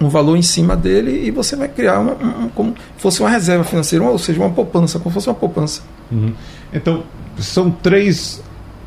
[0.00, 3.64] um valor em cima dele e você vai criar uma, um, como fosse uma reserva
[3.64, 5.82] financeira, ou seja, uma poupança, como fosse uma poupança.
[6.10, 6.32] Uhum.
[6.72, 7.04] Então,
[7.38, 8.42] são três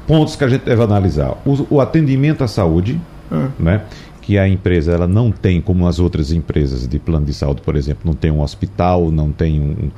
[0.06, 3.00] pontos que a gente deve analisar: o, o atendimento à saúde,
[3.32, 3.50] uhum.
[3.58, 3.84] né?
[4.30, 7.76] Que a empresa ela não tem, como as outras empresas de plano de saúde, por
[7.76, 9.90] exemplo, não tem um hospital, não tem um,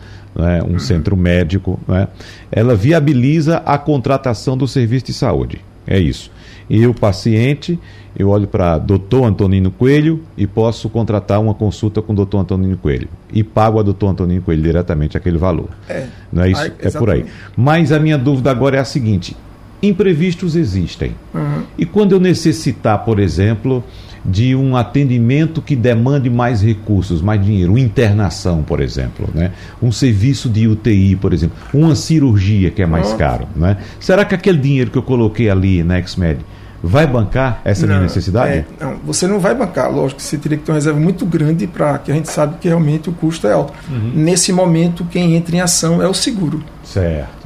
[0.41, 0.79] né, um uhum.
[0.79, 2.07] centro médico, né,
[2.49, 5.59] ela viabiliza a contratação do serviço de saúde.
[5.85, 6.31] É isso.
[6.69, 7.77] Eu, paciente,
[8.17, 12.77] eu olho para doutor Antonino Coelho e posso contratar uma consulta com o doutor Antonino
[12.77, 13.09] Coelho.
[13.33, 15.67] E pago a doutor Antonino Coelho diretamente aquele valor.
[15.89, 16.61] É, Não é isso?
[16.61, 17.25] Aí, é por aí.
[17.57, 19.35] Mas a minha dúvida agora é a seguinte:
[19.83, 21.15] imprevistos existem.
[21.33, 21.63] Uhum.
[21.77, 23.83] E quando eu necessitar, por exemplo,
[24.23, 29.51] de um atendimento que demande mais recursos, mais dinheiro, uma internação, por exemplo, né?
[29.81, 33.47] um serviço de UTI, por exemplo, uma cirurgia que é mais caro.
[33.55, 33.77] Né?
[33.99, 36.39] Será que aquele dinheiro que eu coloquei ali na XMED
[36.83, 38.51] vai bancar essa não, minha necessidade?
[38.51, 41.25] É, não, você não vai bancar, lógico que você teria que ter uma reserva muito
[41.25, 43.73] grande para que a gente sabe que realmente o custo é alto.
[43.89, 44.11] Uhum.
[44.15, 46.63] Nesse momento, quem entra em ação é o seguro.
[46.83, 47.41] Certo.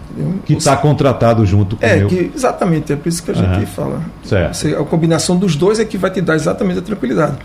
[0.45, 3.65] Que está contratado junto com é, que, exatamente, é por isso que a gente uhum.
[3.65, 4.01] fala.
[4.23, 4.53] Certo.
[4.53, 7.37] Você, a combinação dos dois é que vai te dar exatamente a tranquilidade.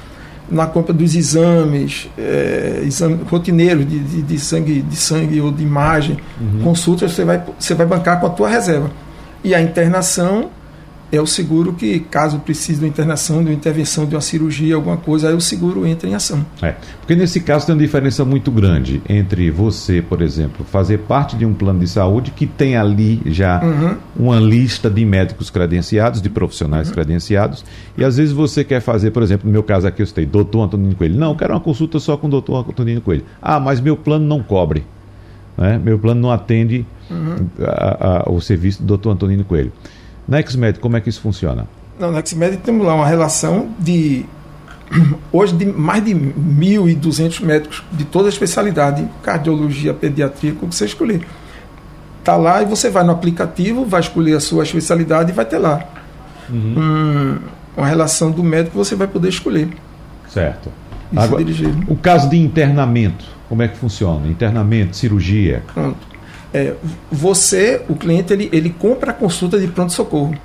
[0.48, 5.62] Na compra dos exames, é, exame rotineiros de, de, de, sangue, de sangue ou de
[5.62, 6.60] imagem, uhum.
[6.62, 8.90] consultas, você vai, você vai bancar com a tua reserva.
[9.42, 10.50] E a internação
[11.12, 14.76] é o seguro que, caso precise de uma internação, de uma intervenção, de uma cirurgia,
[14.76, 16.44] alguma coisa, aí o seguro entra em ação.
[16.62, 21.36] É, porque nesse caso tem uma diferença muito grande entre você, por exemplo, fazer parte
[21.36, 23.96] de um plano de saúde que tem ali já uhum.
[24.16, 26.94] uma lista de médicos credenciados, de profissionais uhum.
[26.94, 27.64] credenciados,
[27.98, 30.62] e às vezes você quer fazer, por exemplo, no meu caso aqui eu citei, doutor
[30.62, 31.18] Antonino Coelho.
[31.18, 33.24] Não, quero uma consulta só com o doutor Antonino Coelho.
[33.42, 34.84] Ah, mas meu plano não cobre.
[35.58, 35.80] Né?
[35.82, 37.48] Meu plano não atende uhum.
[37.62, 39.72] a, a, o serviço do doutor Antonino Coelho.
[40.30, 41.66] Na XMED, como é que isso funciona?
[41.98, 44.24] Não, na XMED temos lá uma relação de
[45.32, 51.26] hoje de mais de 1.200 médicos de toda a especialidade, cardiologia, pediatria, como você escolher.
[52.20, 55.58] Está lá e você vai no aplicativo, vai escolher a sua especialidade e vai ter
[55.58, 55.84] lá
[56.48, 56.74] uhum.
[56.78, 57.38] um,
[57.76, 59.68] uma relação do médico que você vai poder escolher.
[60.28, 60.70] Certo.
[61.16, 61.42] Agora,
[61.88, 64.28] o caso de internamento, como é que funciona?
[64.28, 65.64] Internamento, cirurgia?
[65.74, 66.09] Pronto
[66.52, 66.74] é,
[67.10, 70.36] você, o cliente, ele, ele compra a consulta de pronto-socorro.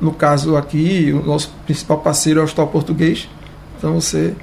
[0.00, 3.28] No caso aqui, o nosso principal parceiro é o Hospital Português.
[3.78, 4.34] Então você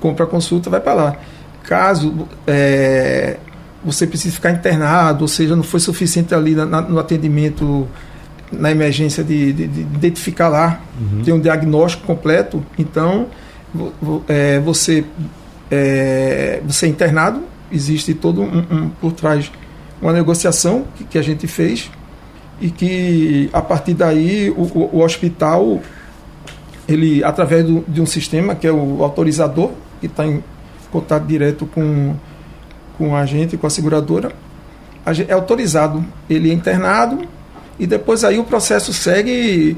[0.00, 1.16] compra a consulta vai para lá.
[1.62, 3.36] Caso é,
[3.84, 7.86] você precise ficar internado, ou seja, não foi suficiente ali na, no atendimento,
[8.50, 11.22] na emergência de, de, de identificar lá, uhum.
[11.22, 13.28] ter um diagnóstico completo, então
[14.26, 15.04] é, você,
[15.70, 19.50] é, você é internado, existe todo um, um por trás
[20.00, 21.90] uma negociação que, que, a gente fez
[22.60, 25.80] e que a partir daí o, o, o hospital
[26.88, 30.42] ele através do, de um sistema que é o autorizador que está em
[30.90, 32.14] contato direto com
[32.96, 34.32] com a gente com a seguradora
[35.28, 36.04] é autorizado.
[36.28, 37.22] Ele é internado
[37.78, 39.76] e depois aí o processo segue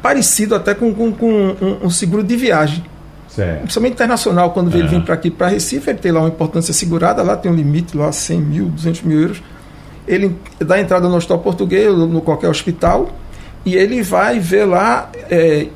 [0.00, 2.84] parecido até com, com, com um, um seguro de viagem
[3.38, 3.60] Certo.
[3.60, 7.22] Principalmente internacional, quando ele vem para aqui, para Recife, ele tem lá uma importância segurada,
[7.22, 9.40] lá tem um limite, lá 100 mil, 200 mil euros.
[10.08, 13.10] Ele dá entrada no hospital português, no qualquer hospital,
[13.64, 15.68] e ele vai ver lá, é,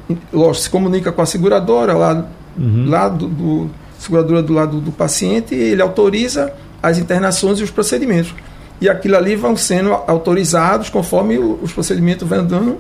[0.55, 2.27] se comunica com a seguradora, lá,
[2.59, 2.89] uhum.
[2.89, 7.71] lá do, do, seguradora do lado do paciente, e ele autoriza as internações e os
[7.71, 8.35] procedimentos.
[8.81, 12.79] E aquilo ali vão sendo autorizados conforme os procedimentos vão andando.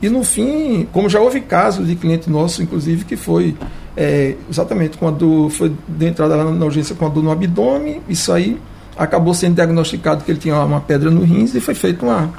[0.00, 3.56] E no fim, como já houve casos de cliente nosso, inclusive, que foi
[3.96, 8.60] é, exatamente, quando foi de entrada na urgência com a dor no abdômen, isso aí
[8.96, 12.30] acabou sendo diagnosticado que ele tinha uma pedra no rins e foi feita uma,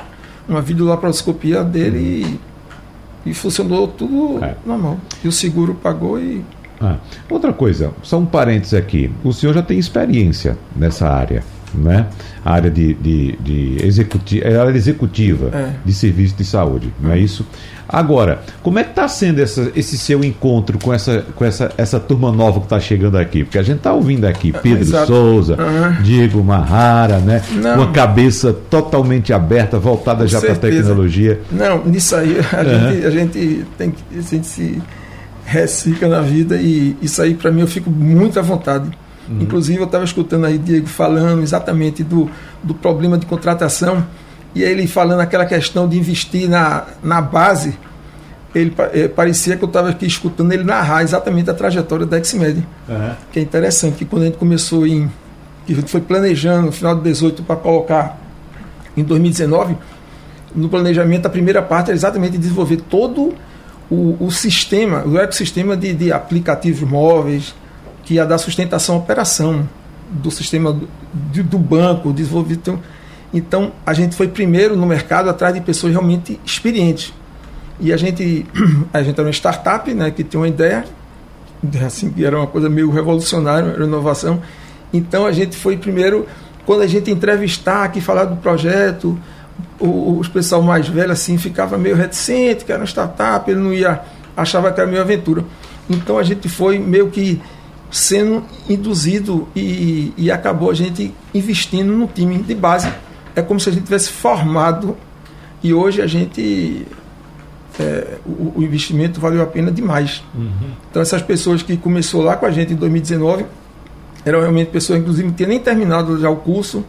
[0.47, 2.39] uma videolaparoscopia dele
[3.25, 4.55] e, e funcionou tudo é.
[4.65, 4.99] normal.
[5.23, 6.43] E o seguro pagou e.
[6.79, 9.11] Ah, outra coisa, só um parênteses aqui.
[9.23, 11.43] O senhor já tem experiência nessa área
[11.73, 12.07] né?
[12.47, 15.69] a área de, de, de executiva, é área executiva é.
[15.83, 17.45] de serviço de saúde, não é isso?
[17.89, 21.99] Agora, como é que está sendo essa, esse seu encontro com essa, com essa, essa
[21.99, 23.43] turma nova que está chegando aqui?
[23.43, 25.07] Porque a gente está ouvindo aqui é, Pedro Exato.
[25.07, 26.01] Souza, uhum.
[26.03, 27.41] Diego Marrara, né?
[27.53, 27.75] Não.
[27.75, 31.39] Uma cabeça totalmente aberta, voltada com já para a tecnologia.
[31.51, 32.91] Não, nisso aí a, uhum.
[32.91, 34.81] gente, a gente tem que a gente se
[35.45, 38.89] recicla na vida e isso aí para mim eu fico muito à vontade
[39.29, 39.41] Uhum.
[39.41, 42.29] Inclusive, eu estava escutando aí Diego falando exatamente do,
[42.63, 44.05] do problema de contratação
[44.55, 47.77] e ele falando aquela questão de investir na, na base.
[48.55, 52.65] Ele é, parecia que eu estava aqui escutando ele narrar exatamente a trajetória da XMED.
[52.87, 53.11] Uhum.
[53.31, 55.11] Que é interessante, que quando a gente começou em.
[55.65, 58.17] que a gente foi planejando no final de 18 para colocar
[58.95, 59.77] em 2019,
[60.55, 63.33] no planejamento, a primeira parte era exatamente desenvolver todo
[63.91, 67.53] o, o sistema, o ecossistema de, de aplicativos móveis,
[68.07, 69.67] que ia dar sustentação à operação
[70.09, 70.87] do sistema do,
[71.43, 72.79] do banco, desenvolvido.
[73.33, 77.13] Então, a gente foi primeiro no mercado atrás de pessoas realmente experientes.
[77.81, 78.45] E a gente,
[78.93, 80.85] a gente era uma startup né, que tinha uma ideia,
[81.85, 84.41] assim, que era uma coisa meio revolucionária, uma inovação.
[84.93, 86.25] Então, a gente foi primeiro,
[86.65, 89.19] quando a gente entrevistar aqui, falar do projeto,
[89.81, 93.73] o, os pessoal mais velho assim ficava meio reticente, que era uma startup, ele não
[93.73, 93.99] ia,
[94.35, 95.43] achava que era meio aventura.
[95.89, 97.41] Então a gente foi meio que
[97.89, 102.91] sendo induzido e, e acabou a gente investindo no time de base.
[103.35, 104.97] É como se a gente tivesse formado
[105.63, 106.85] e hoje a gente
[107.79, 110.23] é, o, o, investimento valeu a pena demais.
[110.35, 110.71] Uhum.
[110.89, 113.45] Então essas pessoas que começou lá com a gente em 2019
[114.25, 116.83] eram realmente pessoas, inclusive, que nem terminado já o curso.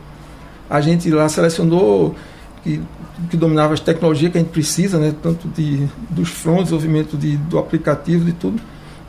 [0.68, 2.14] A gente lá selecionou
[2.64, 2.80] que,
[3.30, 7.36] que dominava as tecnologias que a gente precisa, né, tanto de, dos fronts, desenvolvimento de,
[7.36, 8.60] do aplicativo, de tudo,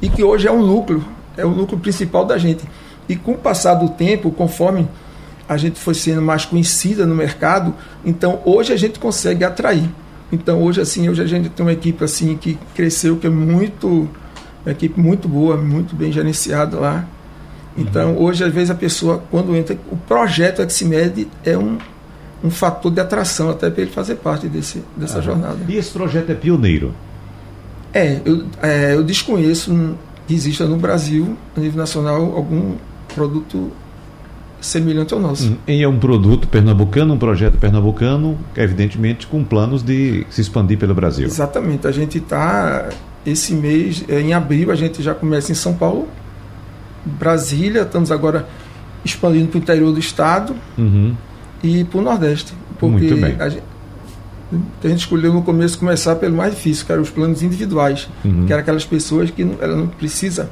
[0.01, 1.03] e que hoje é um núcleo,
[1.39, 2.63] é o núcleo principal da gente.
[3.07, 4.87] E com o passar do tempo, conforme
[5.47, 7.73] a gente foi sendo mais conhecida no mercado,
[8.05, 9.89] então hoje a gente consegue atrair.
[10.31, 14.07] Então hoje assim, hoje a gente tem uma equipe assim que cresceu, que é muito
[14.63, 17.05] uma equipe muito boa, muito bem gerenciada lá.
[17.75, 18.23] Então uhum.
[18.23, 21.77] hoje às vezes a pessoa quando entra, o projeto Xmed é um
[22.43, 25.23] um fator de atração até para ele fazer parte desse, dessa uhum.
[25.23, 25.57] jornada.
[25.67, 26.93] E esse projeto é pioneiro?
[27.93, 29.97] É, eu, é, eu desconheço
[30.29, 32.75] que exista no Brasil, a nível nacional, algum
[33.15, 33.71] produto
[34.61, 35.49] semelhante ao nosso.
[35.49, 40.77] Hum, e é um produto pernambucano, um projeto pernambucano, evidentemente com planos de se expandir
[40.77, 41.25] pelo Brasil.
[41.25, 41.87] Exatamente.
[41.87, 42.89] A gente está,
[43.25, 46.07] esse mês, é, em abril, a gente já começa em São Paulo,
[47.03, 48.47] Brasília, estamos agora
[49.03, 51.15] expandindo para o interior do estado uhum.
[51.63, 52.53] e para o Nordeste.
[52.77, 53.35] Porque Muito bem.
[53.39, 53.63] A gente,
[54.83, 58.45] a gente escolheu no começo começar pelo mais difícil, que eram os planos individuais, uhum.
[58.45, 60.49] que eram aquelas pessoas que não, ela não precisa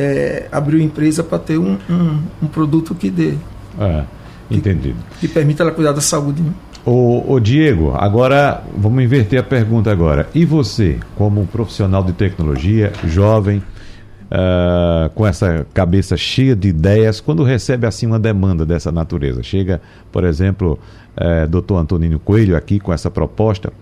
[0.00, 3.34] é, abriu empresa para ter um, um, um, produto que dê.
[3.78, 4.04] É,
[4.50, 4.96] entendido.
[5.18, 6.42] Que, que permita ela cuidar da saúde.
[6.42, 6.52] Né?
[6.86, 10.28] O, o, Diego, agora vamos inverter a pergunta agora.
[10.34, 13.62] E você, como profissional de tecnologia, jovem,
[14.30, 19.80] uh, com essa cabeça cheia de ideias, quando recebe assim uma demanda dessa natureza, chega,
[20.12, 20.78] por exemplo,
[21.16, 23.72] uh, doutor Antonino Coelho aqui com essa proposta,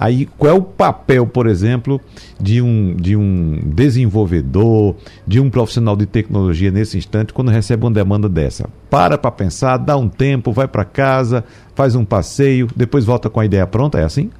[0.00, 2.00] Aí, qual é o papel, por exemplo,
[2.40, 4.94] de um, de um desenvolvedor,
[5.26, 8.70] de um profissional de tecnologia nesse instante, quando recebe uma demanda dessa?
[8.88, 13.40] Para para pensar, dá um tempo, vai para casa, faz um passeio, depois volta com
[13.40, 14.30] a ideia pronta, é assim?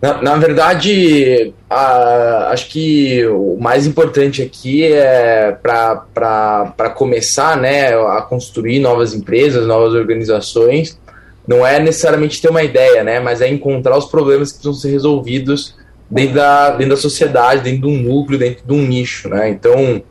[0.00, 8.22] Na, na verdade, a, acho que o mais importante aqui é para começar né, a
[8.22, 10.98] construir novas empresas, novas organizações,
[11.46, 13.20] não é necessariamente ter uma ideia, né?
[13.20, 15.74] Mas é encontrar os problemas que precisam ser resolvidos
[16.08, 19.50] dentro da, dentro da sociedade, dentro de um núcleo, dentro de um nicho, né?
[19.50, 20.02] Então,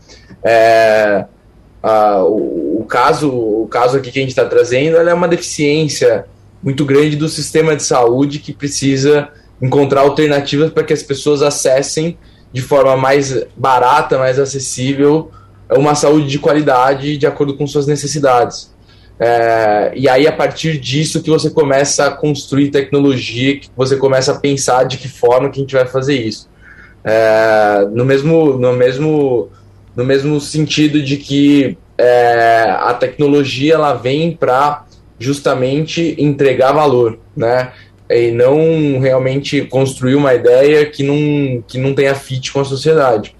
[0.44, 1.26] é,
[1.82, 6.26] a, o, o, caso, o caso aqui que a gente está trazendo é uma deficiência
[6.62, 9.30] muito grande do sistema de saúde que precisa
[9.62, 12.18] encontrar alternativas para que as pessoas acessem
[12.52, 15.32] de forma mais barata, mais acessível,
[15.70, 18.74] uma saúde de qualidade de acordo com suas necessidades.
[19.20, 24.32] É, e aí, a partir disso, que você começa a construir tecnologia, que você começa
[24.32, 26.50] a pensar de que forma que a gente vai fazer isso.
[27.04, 29.50] É, no, mesmo, no, mesmo,
[29.96, 34.86] no mesmo sentido de que é, a tecnologia ela vem para
[35.20, 37.74] justamente entregar valor, né?
[38.10, 43.36] E não realmente construir uma ideia que não, que não tenha fit com a sociedade.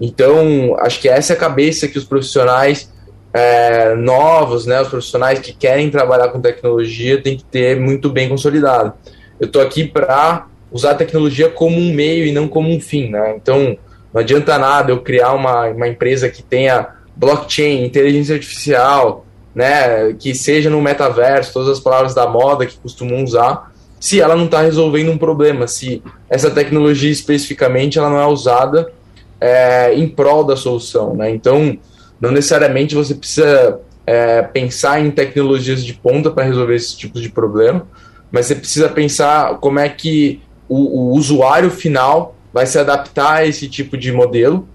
[0.00, 2.90] Então, acho que essa é a cabeça que os profissionais
[3.32, 8.28] é, novos, né, os profissionais que querem trabalhar com tecnologia tem que ter muito bem
[8.28, 8.92] consolidado.
[9.38, 13.08] Eu estou aqui para usar a tecnologia como um meio e não como um fim,
[13.10, 13.34] né?
[13.36, 13.76] Então
[14.12, 20.34] não adianta nada eu criar uma, uma empresa que tenha blockchain, inteligência artificial, né, que
[20.34, 23.69] seja no metaverso, todas as palavras da moda que costumam usar,
[24.00, 28.90] se ela não está resolvendo um problema, se essa tecnologia especificamente ela não é usada
[29.38, 31.30] é, em prol da solução, né?
[31.30, 31.78] Então
[32.18, 37.28] não necessariamente você precisa é, pensar em tecnologias de ponta para resolver esse tipo de
[37.28, 37.86] problema,
[38.32, 43.46] mas você precisa pensar como é que o, o usuário final vai se adaptar a
[43.46, 44.66] esse tipo de modelo,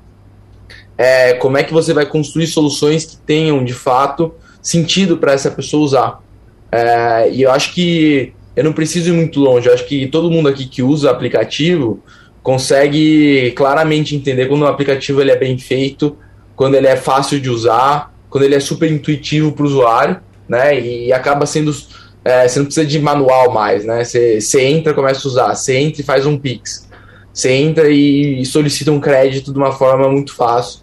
[0.97, 5.49] é, como é que você vai construir soluções que tenham de fato sentido para essa
[5.49, 6.23] pessoa usar.
[6.71, 10.31] É, e eu acho que eu não preciso ir muito longe, eu acho que todo
[10.31, 12.01] mundo aqui que usa aplicativo
[12.41, 16.15] consegue claramente entender quando o aplicativo ele é bem feito,
[16.55, 20.79] quando ele é fácil de usar, quando ele é super intuitivo para o usuário, né?
[20.79, 21.75] E acaba sendo.
[22.23, 24.03] É, você não precisa de manual mais, né?
[24.03, 26.87] Você, você entra começa a usar, você entra e faz um Pix.
[27.33, 30.81] Você entra e solicita um crédito de uma forma muito fácil.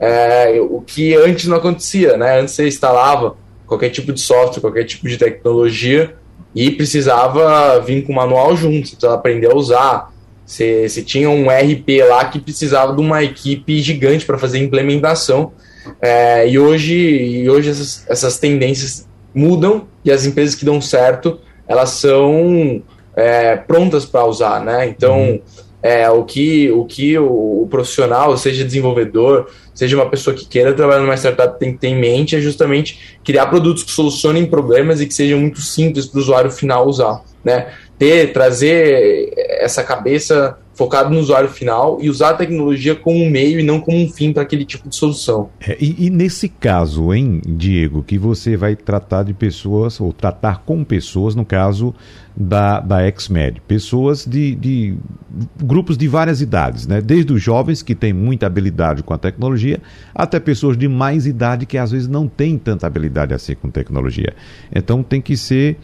[0.00, 2.40] É, o que antes não acontecia, né?
[2.40, 3.36] Antes você instalava
[3.66, 6.16] qualquer tipo de software, qualquer tipo de tecnologia
[6.54, 10.12] e precisava vir com o manual junto, você precisava aprender a usar,
[10.44, 14.62] você, você tinha um RP lá que precisava de uma equipe gigante para fazer a
[14.62, 15.52] implementação.
[16.00, 21.40] É, e hoje, e hoje essas, essas tendências mudam e as empresas que dão certo
[21.66, 22.82] elas são
[23.16, 24.86] é, prontas para usar, né?
[24.86, 25.40] Então, uhum.
[25.82, 30.72] é, o que, o, que o, o, profissional, seja desenvolvedor, seja uma pessoa que queira
[30.74, 35.00] trabalhar numa startup tem que ter em mente é justamente criar produtos que solucionem problemas
[35.00, 37.72] e que sejam muito simples para o usuário final usar, né?
[37.98, 43.60] Ter, trazer essa cabeça focado no usuário final e usar a tecnologia como um meio
[43.60, 45.50] e não como um fim para aquele tipo de solução.
[45.60, 50.62] É, e, e, nesse caso, hein, Diego, que você vai tratar de pessoas, ou tratar
[50.64, 51.94] com pessoas, no caso
[52.36, 54.96] da, da XMED, pessoas de, de
[55.62, 57.00] grupos de várias idades, né?
[57.00, 59.80] desde os jovens que têm muita habilidade com a tecnologia,
[60.14, 64.34] até pessoas de mais idade que às vezes não têm tanta habilidade assim com tecnologia.
[64.74, 65.76] Então tem que ser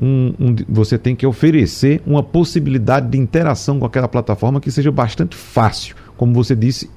[0.00, 4.90] um, um, você tem que oferecer uma possibilidade de interação com aquela plataforma que seja
[4.90, 5.96] bastante fácil.
[6.16, 6.90] Como você disse,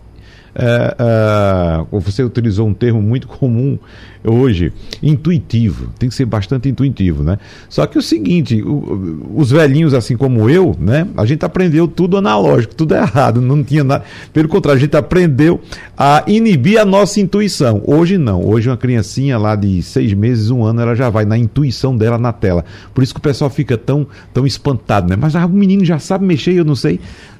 [0.55, 3.77] é, é, você utilizou um termo muito comum
[4.23, 5.89] hoje, intuitivo.
[5.97, 7.37] Tem que ser bastante intuitivo, né?
[7.69, 11.07] Só que o seguinte, o, os velhinhos assim como eu, né?
[11.15, 14.03] A gente aprendeu tudo analógico, tudo errado, não tinha nada.
[14.33, 15.61] Pelo contrário, a gente aprendeu
[15.97, 17.81] a inibir a nossa intuição.
[17.85, 18.45] Hoje não.
[18.45, 22.17] Hoje uma criancinha lá de seis meses, um ano, ela já vai na intuição dela
[22.17, 22.65] na tela.
[22.93, 25.15] Por isso que o pessoal fica tão, tão espantado, né?
[25.15, 26.99] Mas ah, o menino já sabe mexer, eu não sei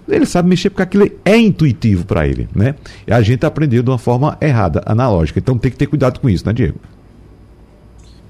[0.10, 2.76] ele sabe mexer porque aquilo é intuitivo para ele, né?
[3.08, 5.40] E a gente aprendeu de uma forma errada, analógica.
[5.40, 6.80] Então tem que ter cuidado com isso, né, Diego?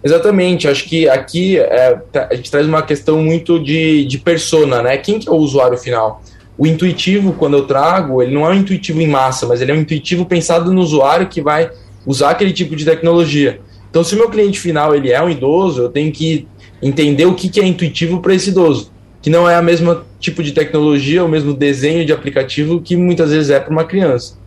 [0.03, 4.81] Exatamente, acho que aqui é, tá, a gente traz uma questão muito de, de persona,
[4.81, 4.97] né?
[4.97, 6.21] Quem que é o usuário final?
[6.57, 9.73] O intuitivo, quando eu trago, ele não é um intuitivo em massa, mas ele é
[9.73, 11.69] um intuitivo pensado no usuário que vai
[12.05, 13.59] usar aquele tipo de tecnologia.
[13.89, 16.47] Então, se o meu cliente final ele é um idoso, eu tenho que
[16.81, 20.43] entender o que, que é intuitivo para esse idoso que não é a mesma tipo
[20.43, 24.37] de tecnologia, o mesmo desenho de aplicativo que muitas vezes é para uma criança.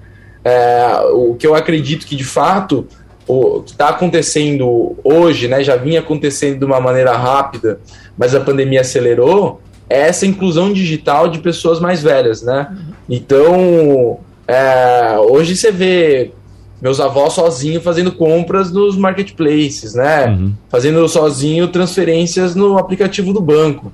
[0.44, 2.86] É, o que eu acredito que de fato
[3.26, 7.80] o que está acontecendo hoje, né, já vinha acontecendo de uma maneira rápida,
[8.18, 12.68] mas a pandemia acelerou, é essa inclusão digital de pessoas mais velhas, né?
[12.70, 12.94] Uhum.
[13.08, 16.32] Então, é, hoje você vê
[16.80, 20.26] meus avós sozinhos fazendo compras nos marketplaces, né?
[20.26, 20.52] Uhum.
[20.68, 23.92] Fazendo sozinho transferências no aplicativo do banco.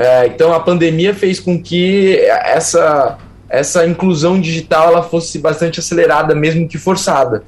[0.00, 3.18] É, então a pandemia fez com que essa,
[3.50, 7.44] essa inclusão digital ela fosse bastante acelerada, mesmo que forçada.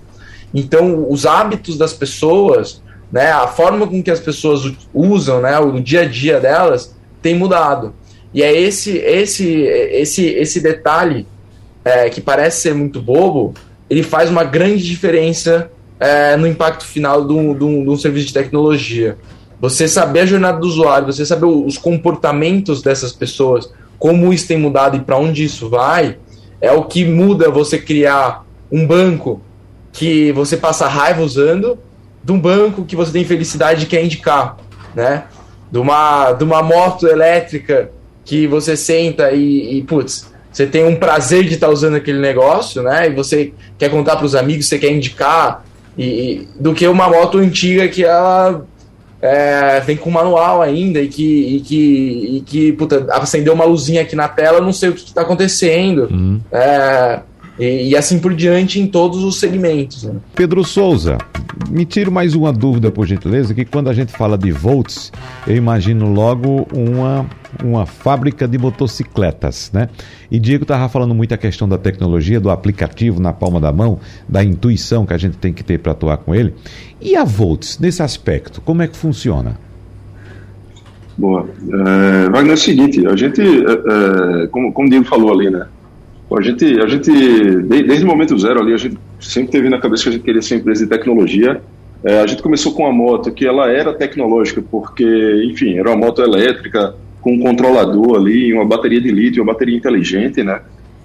[0.52, 5.80] Então os hábitos das pessoas, né, a forma com que as pessoas usam, né, o
[5.80, 7.94] dia a dia delas tem mudado.
[8.34, 11.26] E é esse esse esse esse detalhe
[11.82, 13.54] é, que parece ser muito bobo,
[13.88, 19.16] ele faz uma grande diferença é, no impacto final de um, serviço de tecnologia.
[19.62, 24.58] Você saber a jornada do usuário, você saber os comportamentos dessas pessoas, como isso tem
[24.58, 26.16] mudado e para onde isso vai,
[26.60, 29.40] é o que muda você criar um banco
[29.92, 31.78] que você passa raiva usando,
[32.24, 34.56] de um banco que você tem felicidade e quer indicar,
[34.96, 35.26] né?
[35.70, 37.92] De uma, de uma moto elétrica
[38.24, 42.18] que você senta e, e putz, você tem um prazer de estar tá usando aquele
[42.18, 43.08] negócio, né?
[43.08, 45.64] E você quer contar para os amigos, você quer indicar,
[45.96, 48.64] e, do que uma moto antiga que ela
[49.22, 54.02] é, vem com manual ainda e que, e que, e que puta, acendeu uma luzinha
[54.02, 56.08] aqui na tela, não sei o que está acontecendo.
[56.10, 56.40] Uhum.
[56.50, 57.20] É,
[57.62, 60.02] e, e, assim por diante em todos os segmentos.
[60.02, 60.14] Né?
[60.34, 61.18] Pedro Souza,
[61.70, 65.12] me tiro mais uma dúvida, por gentileza, que quando a gente fala de volts,
[65.46, 67.24] eu imagino logo uma,
[67.62, 69.88] uma fábrica de motocicletas, né?
[70.30, 74.00] E Diego estava falando muito a questão da tecnologia, do aplicativo na palma da mão,
[74.28, 76.54] da intuição que a gente tem que ter para atuar com ele.
[77.00, 79.56] E a Volts, nesse aspecto, como é que funciona?
[81.16, 81.46] Boa.
[81.68, 85.48] É, Wagner, é o seguinte, a gente, é, é, como, como o Diego falou ali,
[85.48, 85.66] né?
[86.36, 87.10] A gente, a gente
[87.66, 90.42] desde o momento zero ali, a gente sempre teve na cabeça que a gente queria
[90.42, 91.60] ser empresa de tecnologia.
[92.04, 95.04] É, a gente começou com uma moto que ela era tecnológica, porque,
[95.50, 99.76] enfim, era uma moto elétrica com um controlador ali, uma bateria de lítio, uma bateria
[99.76, 100.60] inteligente, né?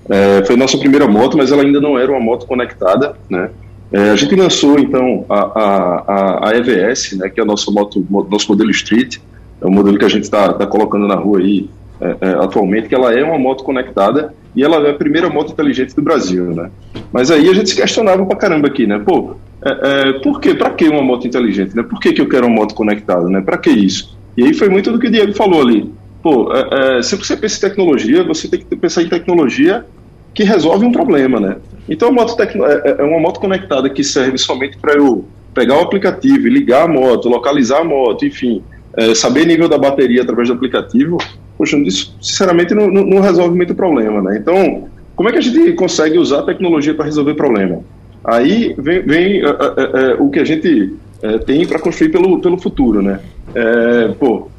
[0.10, 3.50] É, foi nossa primeira moto, mas ela ainda não era uma moto conectada, né?
[3.92, 8.06] É, a gente lançou então a, a, a, EVS, né, que é o nosso, moto,
[8.30, 9.18] nosso modelo Street,
[9.62, 11.70] é o modelo que a gente está tá colocando na rua aí
[12.00, 15.52] é, é, atualmente, que ela é uma moto conectada e ela é a primeira moto
[15.52, 16.70] inteligente do Brasil, né?
[17.12, 19.00] Mas aí a gente se questionava pra caramba aqui, né?
[19.00, 19.70] Pô, é,
[20.10, 20.54] é, por quê?
[20.54, 21.84] Pra que uma moto inteligente, né?
[21.84, 23.42] Por que, que eu quero uma moto conectada, né?
[23.42, 24.18] Pra que isso?
[24.36, 25.92] E aí foi muito do que o Diego falou ali.
[26.22, 29.86] Pô, é, é, se você pensa em tecnologia, você tem que pensar em tecnologia
[30.34, 31.58] que resolve um problema, né?
[31.90, 35.78] Então a moto tecno, é, é uma moto conectada que serve somente para eu pegar
[35.78, 38.62] o aplicativo ligar a moto, localizar a moto, enfim,
[38.96, 41.18] é, saber nível da bateria através do aplicativo,
[41.58, 44.38] poxa, isso sinceramente não, não, não resolve muito problema, né?
[44.40, 47.80] Então, como é que a gente consegue usar a tecnologia para resolver problema?
[48.24, 50.94] Aí vem, vem é, é, o que a gente
[51.46, 53.20] tem para construir pelo, pelo futuro, né?
[54.20, 54.50] pô,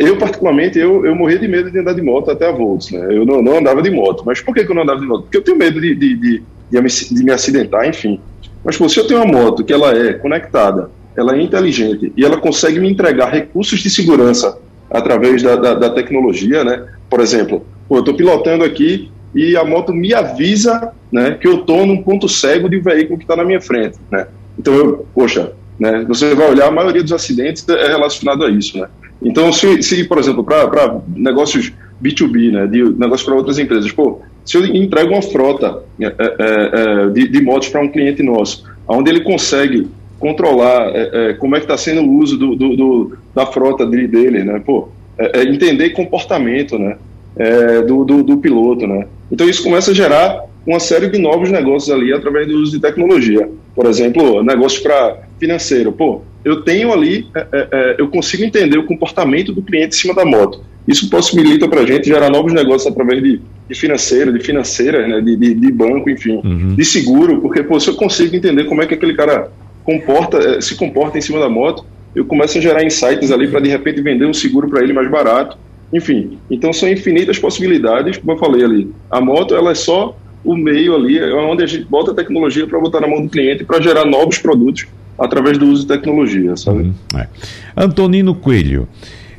[0.00, 3.06] eu, particularmente, eu, eu morria de medo de andar de moto até a Volts, né?
[3.10, 4.24] Eu não, não andava de moto.
[4.26, 5.22] Mas por que, que eu não andava de moto?
[5.22, 8.18] Porque eu tenho medo de, de, de, de, de me acidentar, enfim.
[8.64, 12.24] Mas, pô, se eu tenho uma moto que ela é conectada, ela é inteligente e
[12.24, 14.58] ela consegue me entregar recursos de segurança
[14.92, 16.84] através da, da, da tecnologia, né?
[17.08, 21.86] Por exemplo, eu estou pilotando aqui e a moto me avisa né, que eu estou
[21.86, 24.26] num ponto cego de um veículo que está na minha frente, né?
[24.58, 28.78] Então, eu, poxa, né, você vai olhar, a maioria dos acidentes é relacionado a isso,
[28.78, 28.88] né?
[29.22, 31.72] Então, se, se por exemplo, para negócios
[32.02, 36.12] B2B, né, de negócios para outras empresas, pô, se eu entrego uma frota é, é,
[36.18, 39.88] é, de, de motos para um cliente nosso, onde ele consegue
[40.22, 43.84] controlar é, é, como é que está sendo o uso do, do, do, da frota
[43.84, 44.62] dele, né?
[44.64, 46.96] Pô, é, é entender comportamento, né?
[47.34, 49.06] É, do, do, piloto, né?
[49.30, 52.80] Então isso começa a gerar uma série de novos negócios ali através do uso de
[52.80, 53.48] tecnologia.
[53.74, 55.90] Por exemplo, negócios para financeiro.
[55.90, 60.24] Pô, eu tenho ali, é, eu consigo entender o comportamento do cliente em cima da
[60.24, 60.62] moto.
[60.86, 65.20] Isso possibilita para a gente gerar novos negócios através de, de financeiro, de financeira, né?
[65.20, 66.74] de, de, de banco, enfim, uhum.
[66.74, 69.50] de seguro, porque pô, se eu consigo entender como é que aquele cara
[69.84, 73.60] comporta, eh, se comporta em cima da moto, eu começo a gerar insights ali para
[73.60, 75.56] de repente vender um seguro para ele mais barato.
[75.92, 78.90] Enfim, então são infinitas possibilidades, como eu falei ali.
[79.10, 82.66] A moto ela é só o meio ali, é onde a gente bota a tecnologia
[82.66, 84.86] para botar na mão do cliente para gerar novos produtos
[85.18, 86.82] através do uso de tecnologia, sabe?
[86.82, 87.28] Uhum, é.
[87.76, 88.88] Antonino Coelho,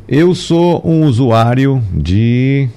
[0.07, 2.69] eu sou um usuário de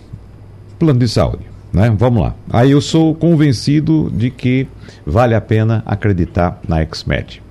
[0.78, 1.94] plano de saúde, né?
[1.96, 2.34] Vamos lá.
[2.50, 4.66] Aí eu sou convencido de que
[5.04, 7.45] vale a pena acreditar na XMED.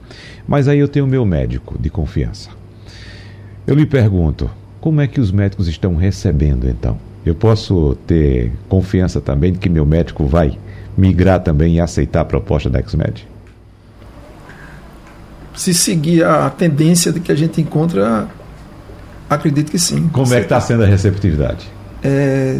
[0.47, 2.49] Mas aí eu tenho o meu médico de confiança.
[3.65, 6.97] Eu lhe pergunto, como é que os médicos estão recebendo então?
[7.25, 10.59] Eu posso ter confiança também de que meu médico vai
[10.95, 13.27] migrar também e aceitar a proposta da XMED?
[15.55, 18.27] Se seguir a tendência de que a gente encontra,
[19.29, 20.07] acredito que sim.
[20.09, 21.67] Como é que está sendo a receptividade?
[22.03, 22.59] É,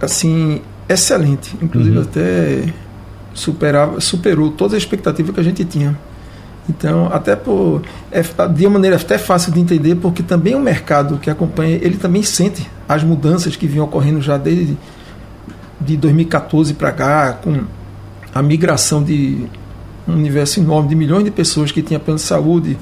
[0.00, 1.56] assim, excelente.
[1.62, 2.02] Inclusive uhum.
[2.02, 2.72] até
[3.34, 5.96] superava, superou toda a expectativa que a gente tinha.
[6.68, 11.18] Então, até por é, de uma maneira até fácil de entender, porque também o mercado
[11.18, 14.76] que acompanha, ele também sente as mudanças que vinham ocorrendo já desde
[15.80, 17.60] de 2014 para cá, com
[18.34, 19.46] a migração de
[20.08, 22.76] um universo enorme de milhões de pessoas que tinham plano de saúde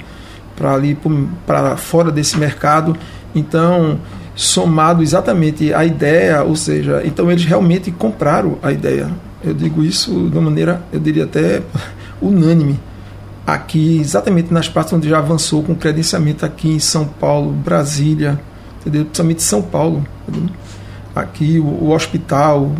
[0.55, 0.97] para ali
[1.45, 2.95] para fora desse mercado.
[3.35, 3.99] Então,
[4.35, 9.09] somado exatamente a ideia, ou seja, então eles realmente compraram a ideia.
[9.43, 11.61] Eu digo isso de uma maneira, eu diria até
[12.21, 12.79] unânime
[13.45, 18.39] aqui, exatamente nas partes onde já avançou com credenciamento aqui em São Paulo, Brasília,
[18.81, 19.05] entendeu?
[19.05, 20.05] principalmente São Paulo.
[20.27, 20.55] Entendeu?
[21.15, 22.73] Aqui o, o, hospital,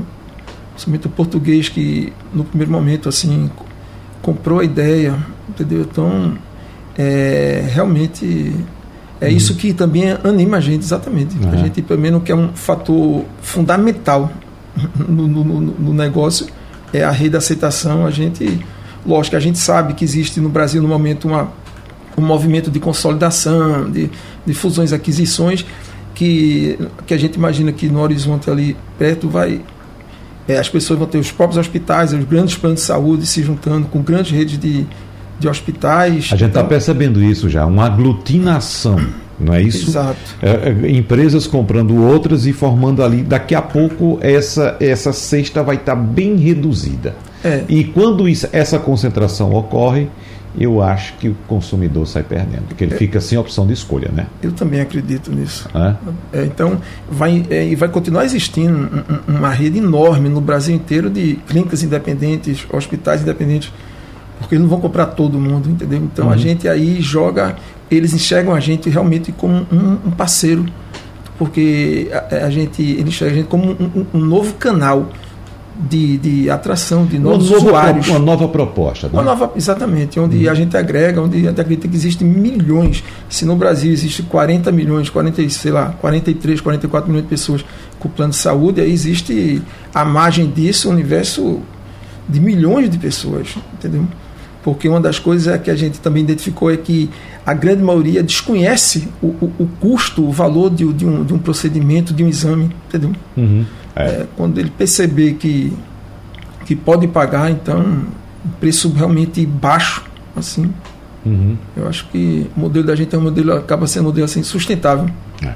[0.72, 3.50] principalmente o português que no primeiro momento assim
[4.22, 5.16] comprou a ideia,
[5.48, 5.82] entendeu?
[5.82, 6.38] Então,
[6.98, 8.54] é, realmente
[9.22, 9.32] é uhum.
[9.32, 11.38] isso que também anima a gente, exatamente.
[11.38, 11.52] Uhum.
[11.52, 14.32] A gente, pelo menos, que é um fator fundamental
[15.08, 16.48] no, no, no negócio,
[16.92, 18.06] é a rede de aceitação.
[18.06, 18.60] A gente
[19.06, 21.52] Lógico, a gente sabe que existe no Brasil no momento uma,
[22.18, 24.10] um movimento de consolidação, de,
[24.46, 25.66] de fusões e aquisições,
[26.14, 29.62] que, que a gente imagina que no horizonte ali perto vai.
[30.48, 33.88] É, as pessoas vão ter os próprios hospitais, os grandes planos de saúde se juntando
[33.88, 34.86] com grandes redes de,
[35.40, 36.30] de hospitais.
[36.32, 39.00] A gente está então, percebendo isso já, uma aglutinação,
[39.40, 39.90] não é isso?
[39.90, 40.18] Exato.
[40.42, 43.22] É, é, empresas comprando outras e formando ali.
[43.22, 47.16] Daqui a pouco essa, essa cesta vai estar tá bem reduzida.
[47.44, 47.64] É.
[47.68, 50.08] E quando isso, essa concentração ocorre,
[50.58, 52.98] eu acho que o consumidor sai perdendo, porque ele é.
[52.98, 54.28] fica sem opção de escolha, né?
[54.42, 55.68] Eu também acredito nisso.
[55.76, 56.46] É?
[56.46, 56.80] Então,
[57.10, 58.90] vai, é, vai continuar existindo
[59.28, 63.72] uma rede enorme no Brasil inteiro de clínicas independentes, hospitais independentes,
[64.40, 66.00] porque eles não vão comprar todo mundo, entendeu?
[66.00, 66.32] Então, uhum.
[66.32, 67.56] a gente aí joga,
[67.90, 70.66] eles enxergam a gente realmente como um, um parceiro,
[71.38, 75.10] porque a, a, gente, eles enxergam a gente como um, um novo canal
[75.78, 78.08] de, de atração de novos uma usuários.
[78.08, 79.08] Uma nova proposta.
[79.08, 79.14] Né?
[79.14, 80.52] Uma nova, exatamente, onde hum.
[80.52, 83.04] a gente agrega, onde a gente acredita que existem milhões.
[83.30, 87.66] Se no Brasil existe 40 milhões, 40, sei lá, 43, 44 milhões de pessoas
[88.00, 89.62] com plano de saúde, aí existe
[89.94, 91.60] a margem disso, um universo
[92.28, 94.08] de milhões de pessoas, entendeu?
[94.66, 97.08] Porque uma das coisas é que a gente também identificou é que
[97.46, 101.38] a grande maioria desconhece o, o, o custo, o valor de, de, um, de um
[101.38, 103.14] procedimento, de um exame, entendeu?
[103.38, 103.64] Uhum.
[103.96, 104.04] É.
[104.04, 105.72] É, quando ele perceber que,
[106.66, 110.04] que pode pagar, então, um preço realmente baixo,
[110.36, 110.74] assim,
[111.24, 111.56] uhum.
[111.78, 114.42] eu acho que o modelo da gente é um modelo, acaba sendo um modelo assim,
[114.42, 115.08] sustentável.
[115.44, 115.54] É.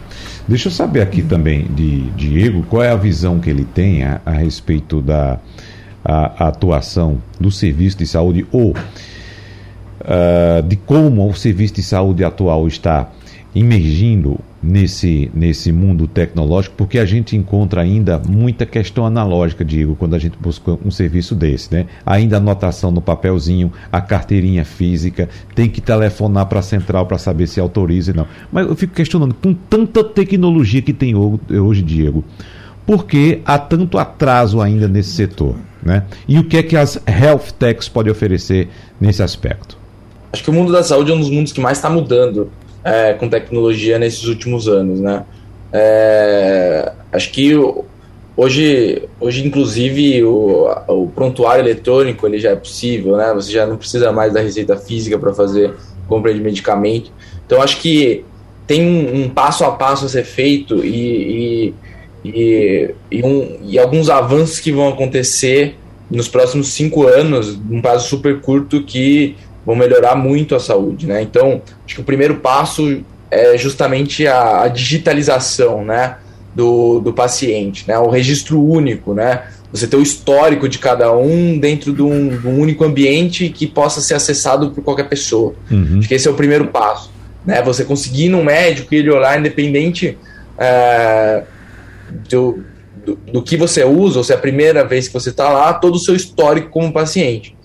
[0.47, 4.21] Deixa eu saber aqui também de Diego, qual é a visão que ele tem a,
[4.23, 5.39] a respeito da
[6.09, 12.23] a, a atuação do serviço de saúde ou uh, de como o serviço de saúde
[12.23, 13.11] atual está
[13.53, 20.15] imergindo nesse, nesse mundo tecnológico, porque a gente encontra ainda muita questão analógica, digo, quando
[20.15, 21.85] a gente busca um serviço desse, né?
[22.05, 27.47] Ainda anotação no papelzinho, a carteirinha física, tem que telefonar para a central para saber
[27.47, 28.27] se autoriza ou não.
[28.51, 32.23] Mas eu fico questionando, com tanta tecnologia que tem hoje, Diego,
[32.89, 35.55] por que há tanto atraso ainda nesse setor?
[35.83, 36.05] Né?
[36.27, 38.67] E o que é que as health techs podem oferecer
[38.99, 39.77] nesse aspecto?
[40.33, 42.49] Acho que o mundo da saúde é um dos mundos que mais está mudando
[42.83, 45.23] é, com tecnologia nesses últimos anos, né?
[45.71, 47.53] É, acho que
[48.35, 53.31] hoje, hoje inclusive, o, o, prontuário eletrônico ele já é possível, né?
[53.35, 55.75] Você já não precisa mais da receita física para fazer
[56.07, 57.11] compra de medicamento.
[57.45, 58.25] Então, acho que
[58.65, 61.73] tem um, um passo a passo a ser feito e, e,
[62.23, 65.75] e, e, um, e alguns avanços que vão acontecer
[66.09, 71.21] nos próximos cinco anos, num prazo super curto, que vão melhorar muito a saúde, né?
[71.21, 76.17] Então, acho que o primeiro passo é justamente a, a digitalização, né,
[76.55, 77.97] do, do paciente, né?
[77.99, 79.43] O registro único, né?
[79.71, 83.67] Você ter o histórico de cada um dentro de um, de um único ambiente que
[83.67, 85.53] possa ser acessado por qualquer pessoa.
[85.69, 85.99] Uhum.
[85.99, 87.11] Acho que esse é o primeiro passo,
[87.45, 87.61] né?
[87.61, 90.17] Você conseguir no médico ele olhar independente
[90.57, 91.43] é,
[92.29, 92.63] do,
[93.31, 95.95] do, que você usa, ou se é a primeira vez que você está lá, todo
[95.95, 97.55] o seu histórico como paciente.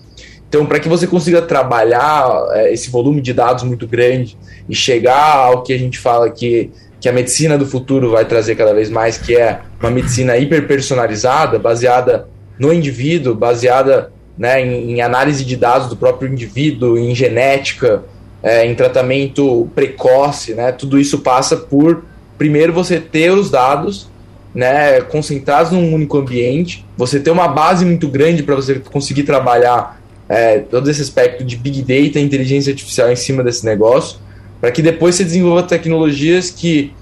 [0.47, 4.37] Então, para que você consiga trabalhar é, esse volume de dados muito grande
[4.69, 8.55] e chegar ao que a gente fala que, que a medicina do futuro vai trazer
[8.55, 12.27] cada vez mais, que é uma medicina hiperpersonalizada, baseada
[12.57, 18.03] no indivíduo, baseada né, em, em, análise de dados do próprio indivíduo, em genética,
[18.41, 22.05] é, em tratamento precoce, né, tudo isso passa por,
[22.37, 24.07] primeiro, você ter os dados
[24.55, 30.01] né, concentrados num único ambiente, você ter uma base muito grande para você conseguir trabalhar
[30.29, 34.17] é, todo esse aspecto de Big Data inteligência artificial em cima desse negócio,
[34.61, 36.93] para que depois você desenvolva tecnologias que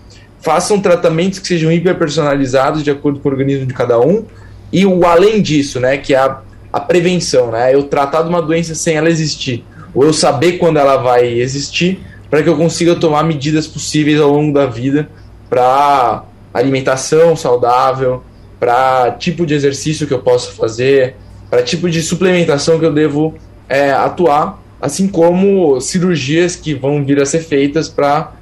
[0.41, 4.25] façam tratamentos que sejam hiperpersonalizados de acordo com o organismo de cada um,
[4.71, 6.41] e o além disso, né, que é a,
[6.73, 10.77] a prevenção, né, eu tratar de uma doença sem ela existir, ou eu saber quando
[10.77, 11.99] ela vai existir,
[12.31, 15.07] para que eu consiga tomar medidas possíveis ao longo da vida
[15.47, 16.23] para
[16.53, 18.23] alimentação saudável,
[18.59, 21.15] para tipo de exercício que eu posso fazer,
[21.49, 23.35] para tipo de suplementação que eu devo
[23.67, 28.33] é, atuar, assim como cirurgias que vão vir a ser feitas para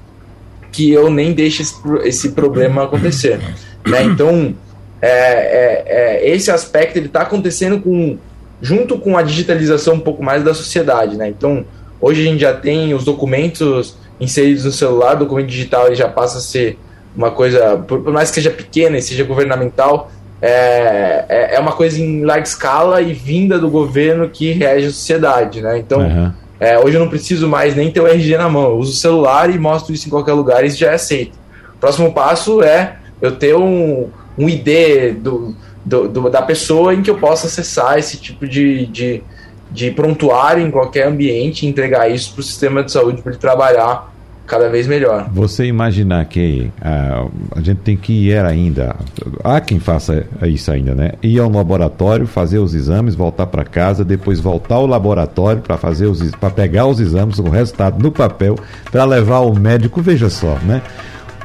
[0.72, 3.40] que eu nem deixe esse, esse problema acontecer.
[3.86, 4.04] Né?
[4.04, 4.54] Então,
[5.02, 8.18] é, é, é esse aspecto ele está acontecendo com,
[8.62, 11.18] junto com a digitalização um pouco mais da sociedade.
[11.18, 11.30] Né?
[11.30, 11.66] Então,
[12.00, 16.08] hoje a gente já tem os documentos inseridos no celular, o documento digital ele já
[16.08, 16.78] passa a ser
[17.16, 20.10] uma coisa, por mais que seja pequena e seja governamental,
[20.42, 24.92] é, é, é, uma coisa em larga escala e vinda do governo que rege a
[24.92, 25.78] sociedade, né?
[25.78, 26.32] Então, uhum.
[26.60, 28.96] é, hoje eu não preciso mais nem ter o RG na mão, eu uso o
[28.96, 31.38] celular e mostro isso em qualquer lugar e isso já é aceito.
[31.76, 35.56] O próximo passo é eu ter um, um ID do,
[35.86, 39.24] do, do, da pessoa em que eu possa acessar esse tipo de, de,
[39.70, 43.40] de prontuário em qualquer ambiente e entregar isso para o sistema de saúde para ele
[43.40, 44.11] trabalhar
[44.52, 45.30] cada vez melhor.
[45.32, 47.26] Você imaginar que a,
[47.56, 48.98] a gente tem que ir ainda,
[49.46, 51.14] há quem faça isso ainda, né?
[51.24, 56.08] Ir ao laboratório, fazer os exames, voltar para casa, depois voltar ao laboratório para fazer
[56.08, 58.58] os para pegar os exames, o resultado no papel,
[58.92, 60.82] para levar ao médico, veja só, né?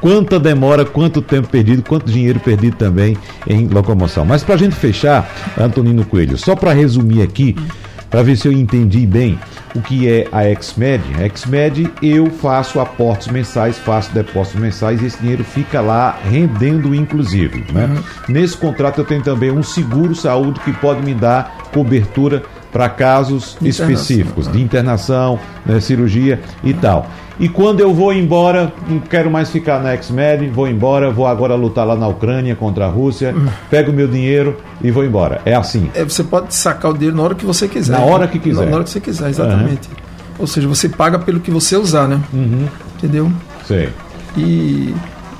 [0.01, 4.25] Quanta demora, quanto tempo perdido, quanto dinheiro perdido também em locomoção.
[4.25, 7.55] Mas para a gente fechar, Antonino Coelho, só para resumir aqui,
[8.09, 9.39] para ver se eu entendi bem
[9.75, 11.03] o que é a XMED.
[11.23, 16.95] A XMED eu faço aportes mensais, faço depósitos mensais e esse dinheiro fica lá rendendo
[16.95, 17.71] inclusive.
[17.71, 17.85] Né?
[17.85, 18.03] Uhum.
[18.29, 23.57] Nesse contrato eu tenho também um seguro saúde que pode me dar cobertura para casos
[23.61, 27.07] específicos de internação, né, cirurgia e tal.
[27.39, 31.53] E quando eu vou embora, não quero mais ficar na X-Med, vou embora, vou agora
[31.53, 33.35] lutar lá na Ucrânia contra a Rússia,
[33.69, 35.41] pego meu dinheiro e vou embora.
[35.45, 35.89] É assim.
[35.93, 37.91] É, você pode sacar o dinheiro na hora que você quiser.
[37.91, 38.67] Na hora que quiser.
[38.67, 39.87] Na hora que você quiser, exatamente.
[39.87, 40.07] Uhum.
[40.39, 42.19] Ou seja, você paga pelo que você usar, né?
[42.33, 42.67] Uhum.
[42.95, 43.31] Entendeu?
[43.65, 43.89] Sei.
[44.35, 44.95] E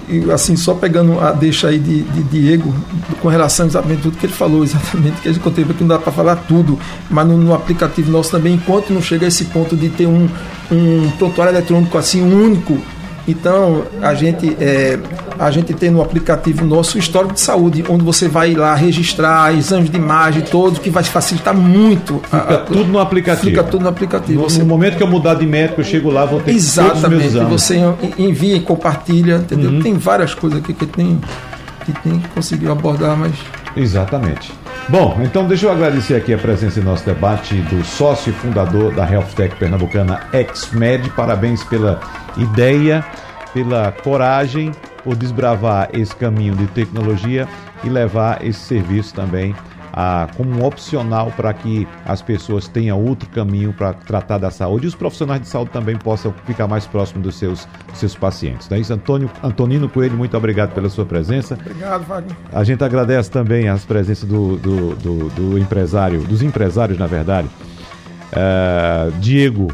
[0.08, 2.74] e assim, só pegando a deixa aí de, de Diego,
[3.22, 6.12] com relação exatamente tudo que ele falou, exatamente, que a gente aqui, não dá para
[6.12, 6.80] falar tudo,
[7.10, 10.30] mas no, no, aplicativo nosso também, enquanto não chega a esse ponto de ter um,
[10.72, 12.80] um prontuário eletrônico assim único,
[13.28, 14.98] então, a gente, é,
[15.38, 19.90] a gente tem no aplicativo nosso histórico de saúde, onde você vai lá registrar exames
[19.90, 22.22] de imagem, todos, que vai facilitar muito.
[22.24, 23.50] Fica a, tudo no aplicativo.
[23.50, 24.42] Fica tudo no aplicativo.
[24.42, 24.60] No, você...
[24.60, 27.02] no, momento que eu mudar de médico, eu chego lá, vou ter Exatamente.
[27.02, 27.62] todos os meus exames.
[27.62, 29.72] Você envia e compartilha, entendeu?
[29.72, 29.82] Uhum.
[29.82, 31.20] Tem várias coisas aqui que tem
[31.86, 33.34] que tem que conseguir abordar, mas.
[33.76, 34.52] Exatamente.
[34.90, 38.94] Bom, então deixa eu agradecer aqui a presença em nosso debate do sócio e fundador
[38.94, 41.10] da Health Tech Pernambucana, XMed.
[41.10, 42.00] Parabéns pela
[42.38, 43.04] ideia
[43.54, 44.72] pela coragem,
[45.04, 47.48] por desbravar esse caminho de tecnologia
[47.84, 49.56] e levar esse serviço também
[50.00, 54.86] a, como um opcional para que as pessoas tenham outro caminho para tratar da saúde
[54.86, 58.70] e os profissionais de saúde também possam ficar mais próximos dos seus, seus pacientes.
[58.70, 61.58] Não é isso, Antônio, Antonino Coelho, muito obrigado pela sua presença.
[61.60, 62.38] Obrigado, Wagner.
[62.54, 67.48] A gente agradece também as presenças do, do, do, do empresário, dos empresários, na verdade,
[68.34, 69.72] uh, Diego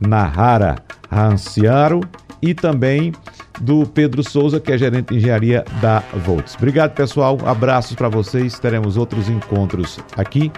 [0.00, 0.76] Nahara
[1.10, 2.00] Ranciaro
[2.40, 3.12] e também
[3.60, 6.54] do Pedro Souza, que é gerente de engenharia da Volts.
[6.56, 7.38] Obrigado, pessoal.
[7.44, 8.58] Abraços para vocês.
[8.58, 10.52] Teremos outros encontros aqui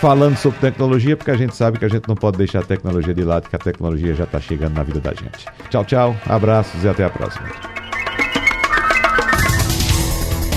[0.00, 3.14] falando sobre tecnologia, porque a gente sabe que a gente não pode deixar a tecnologia
[3.14, 5.46] de lado, que a tecnologia já está chegando na vida da gente.
[5.70, 6.16] Tchau, tchau.
[6.26, 7.48] Abraços e até a próxima.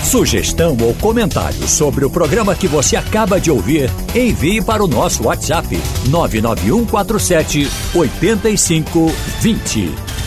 [0.04, 5.24] Sugestão ou comentário sobre o programa que você acaba de ouvir, envie para o nosso
[5.24, 5.68] WhatsApp
[6.08, 10.17] 99147 8520.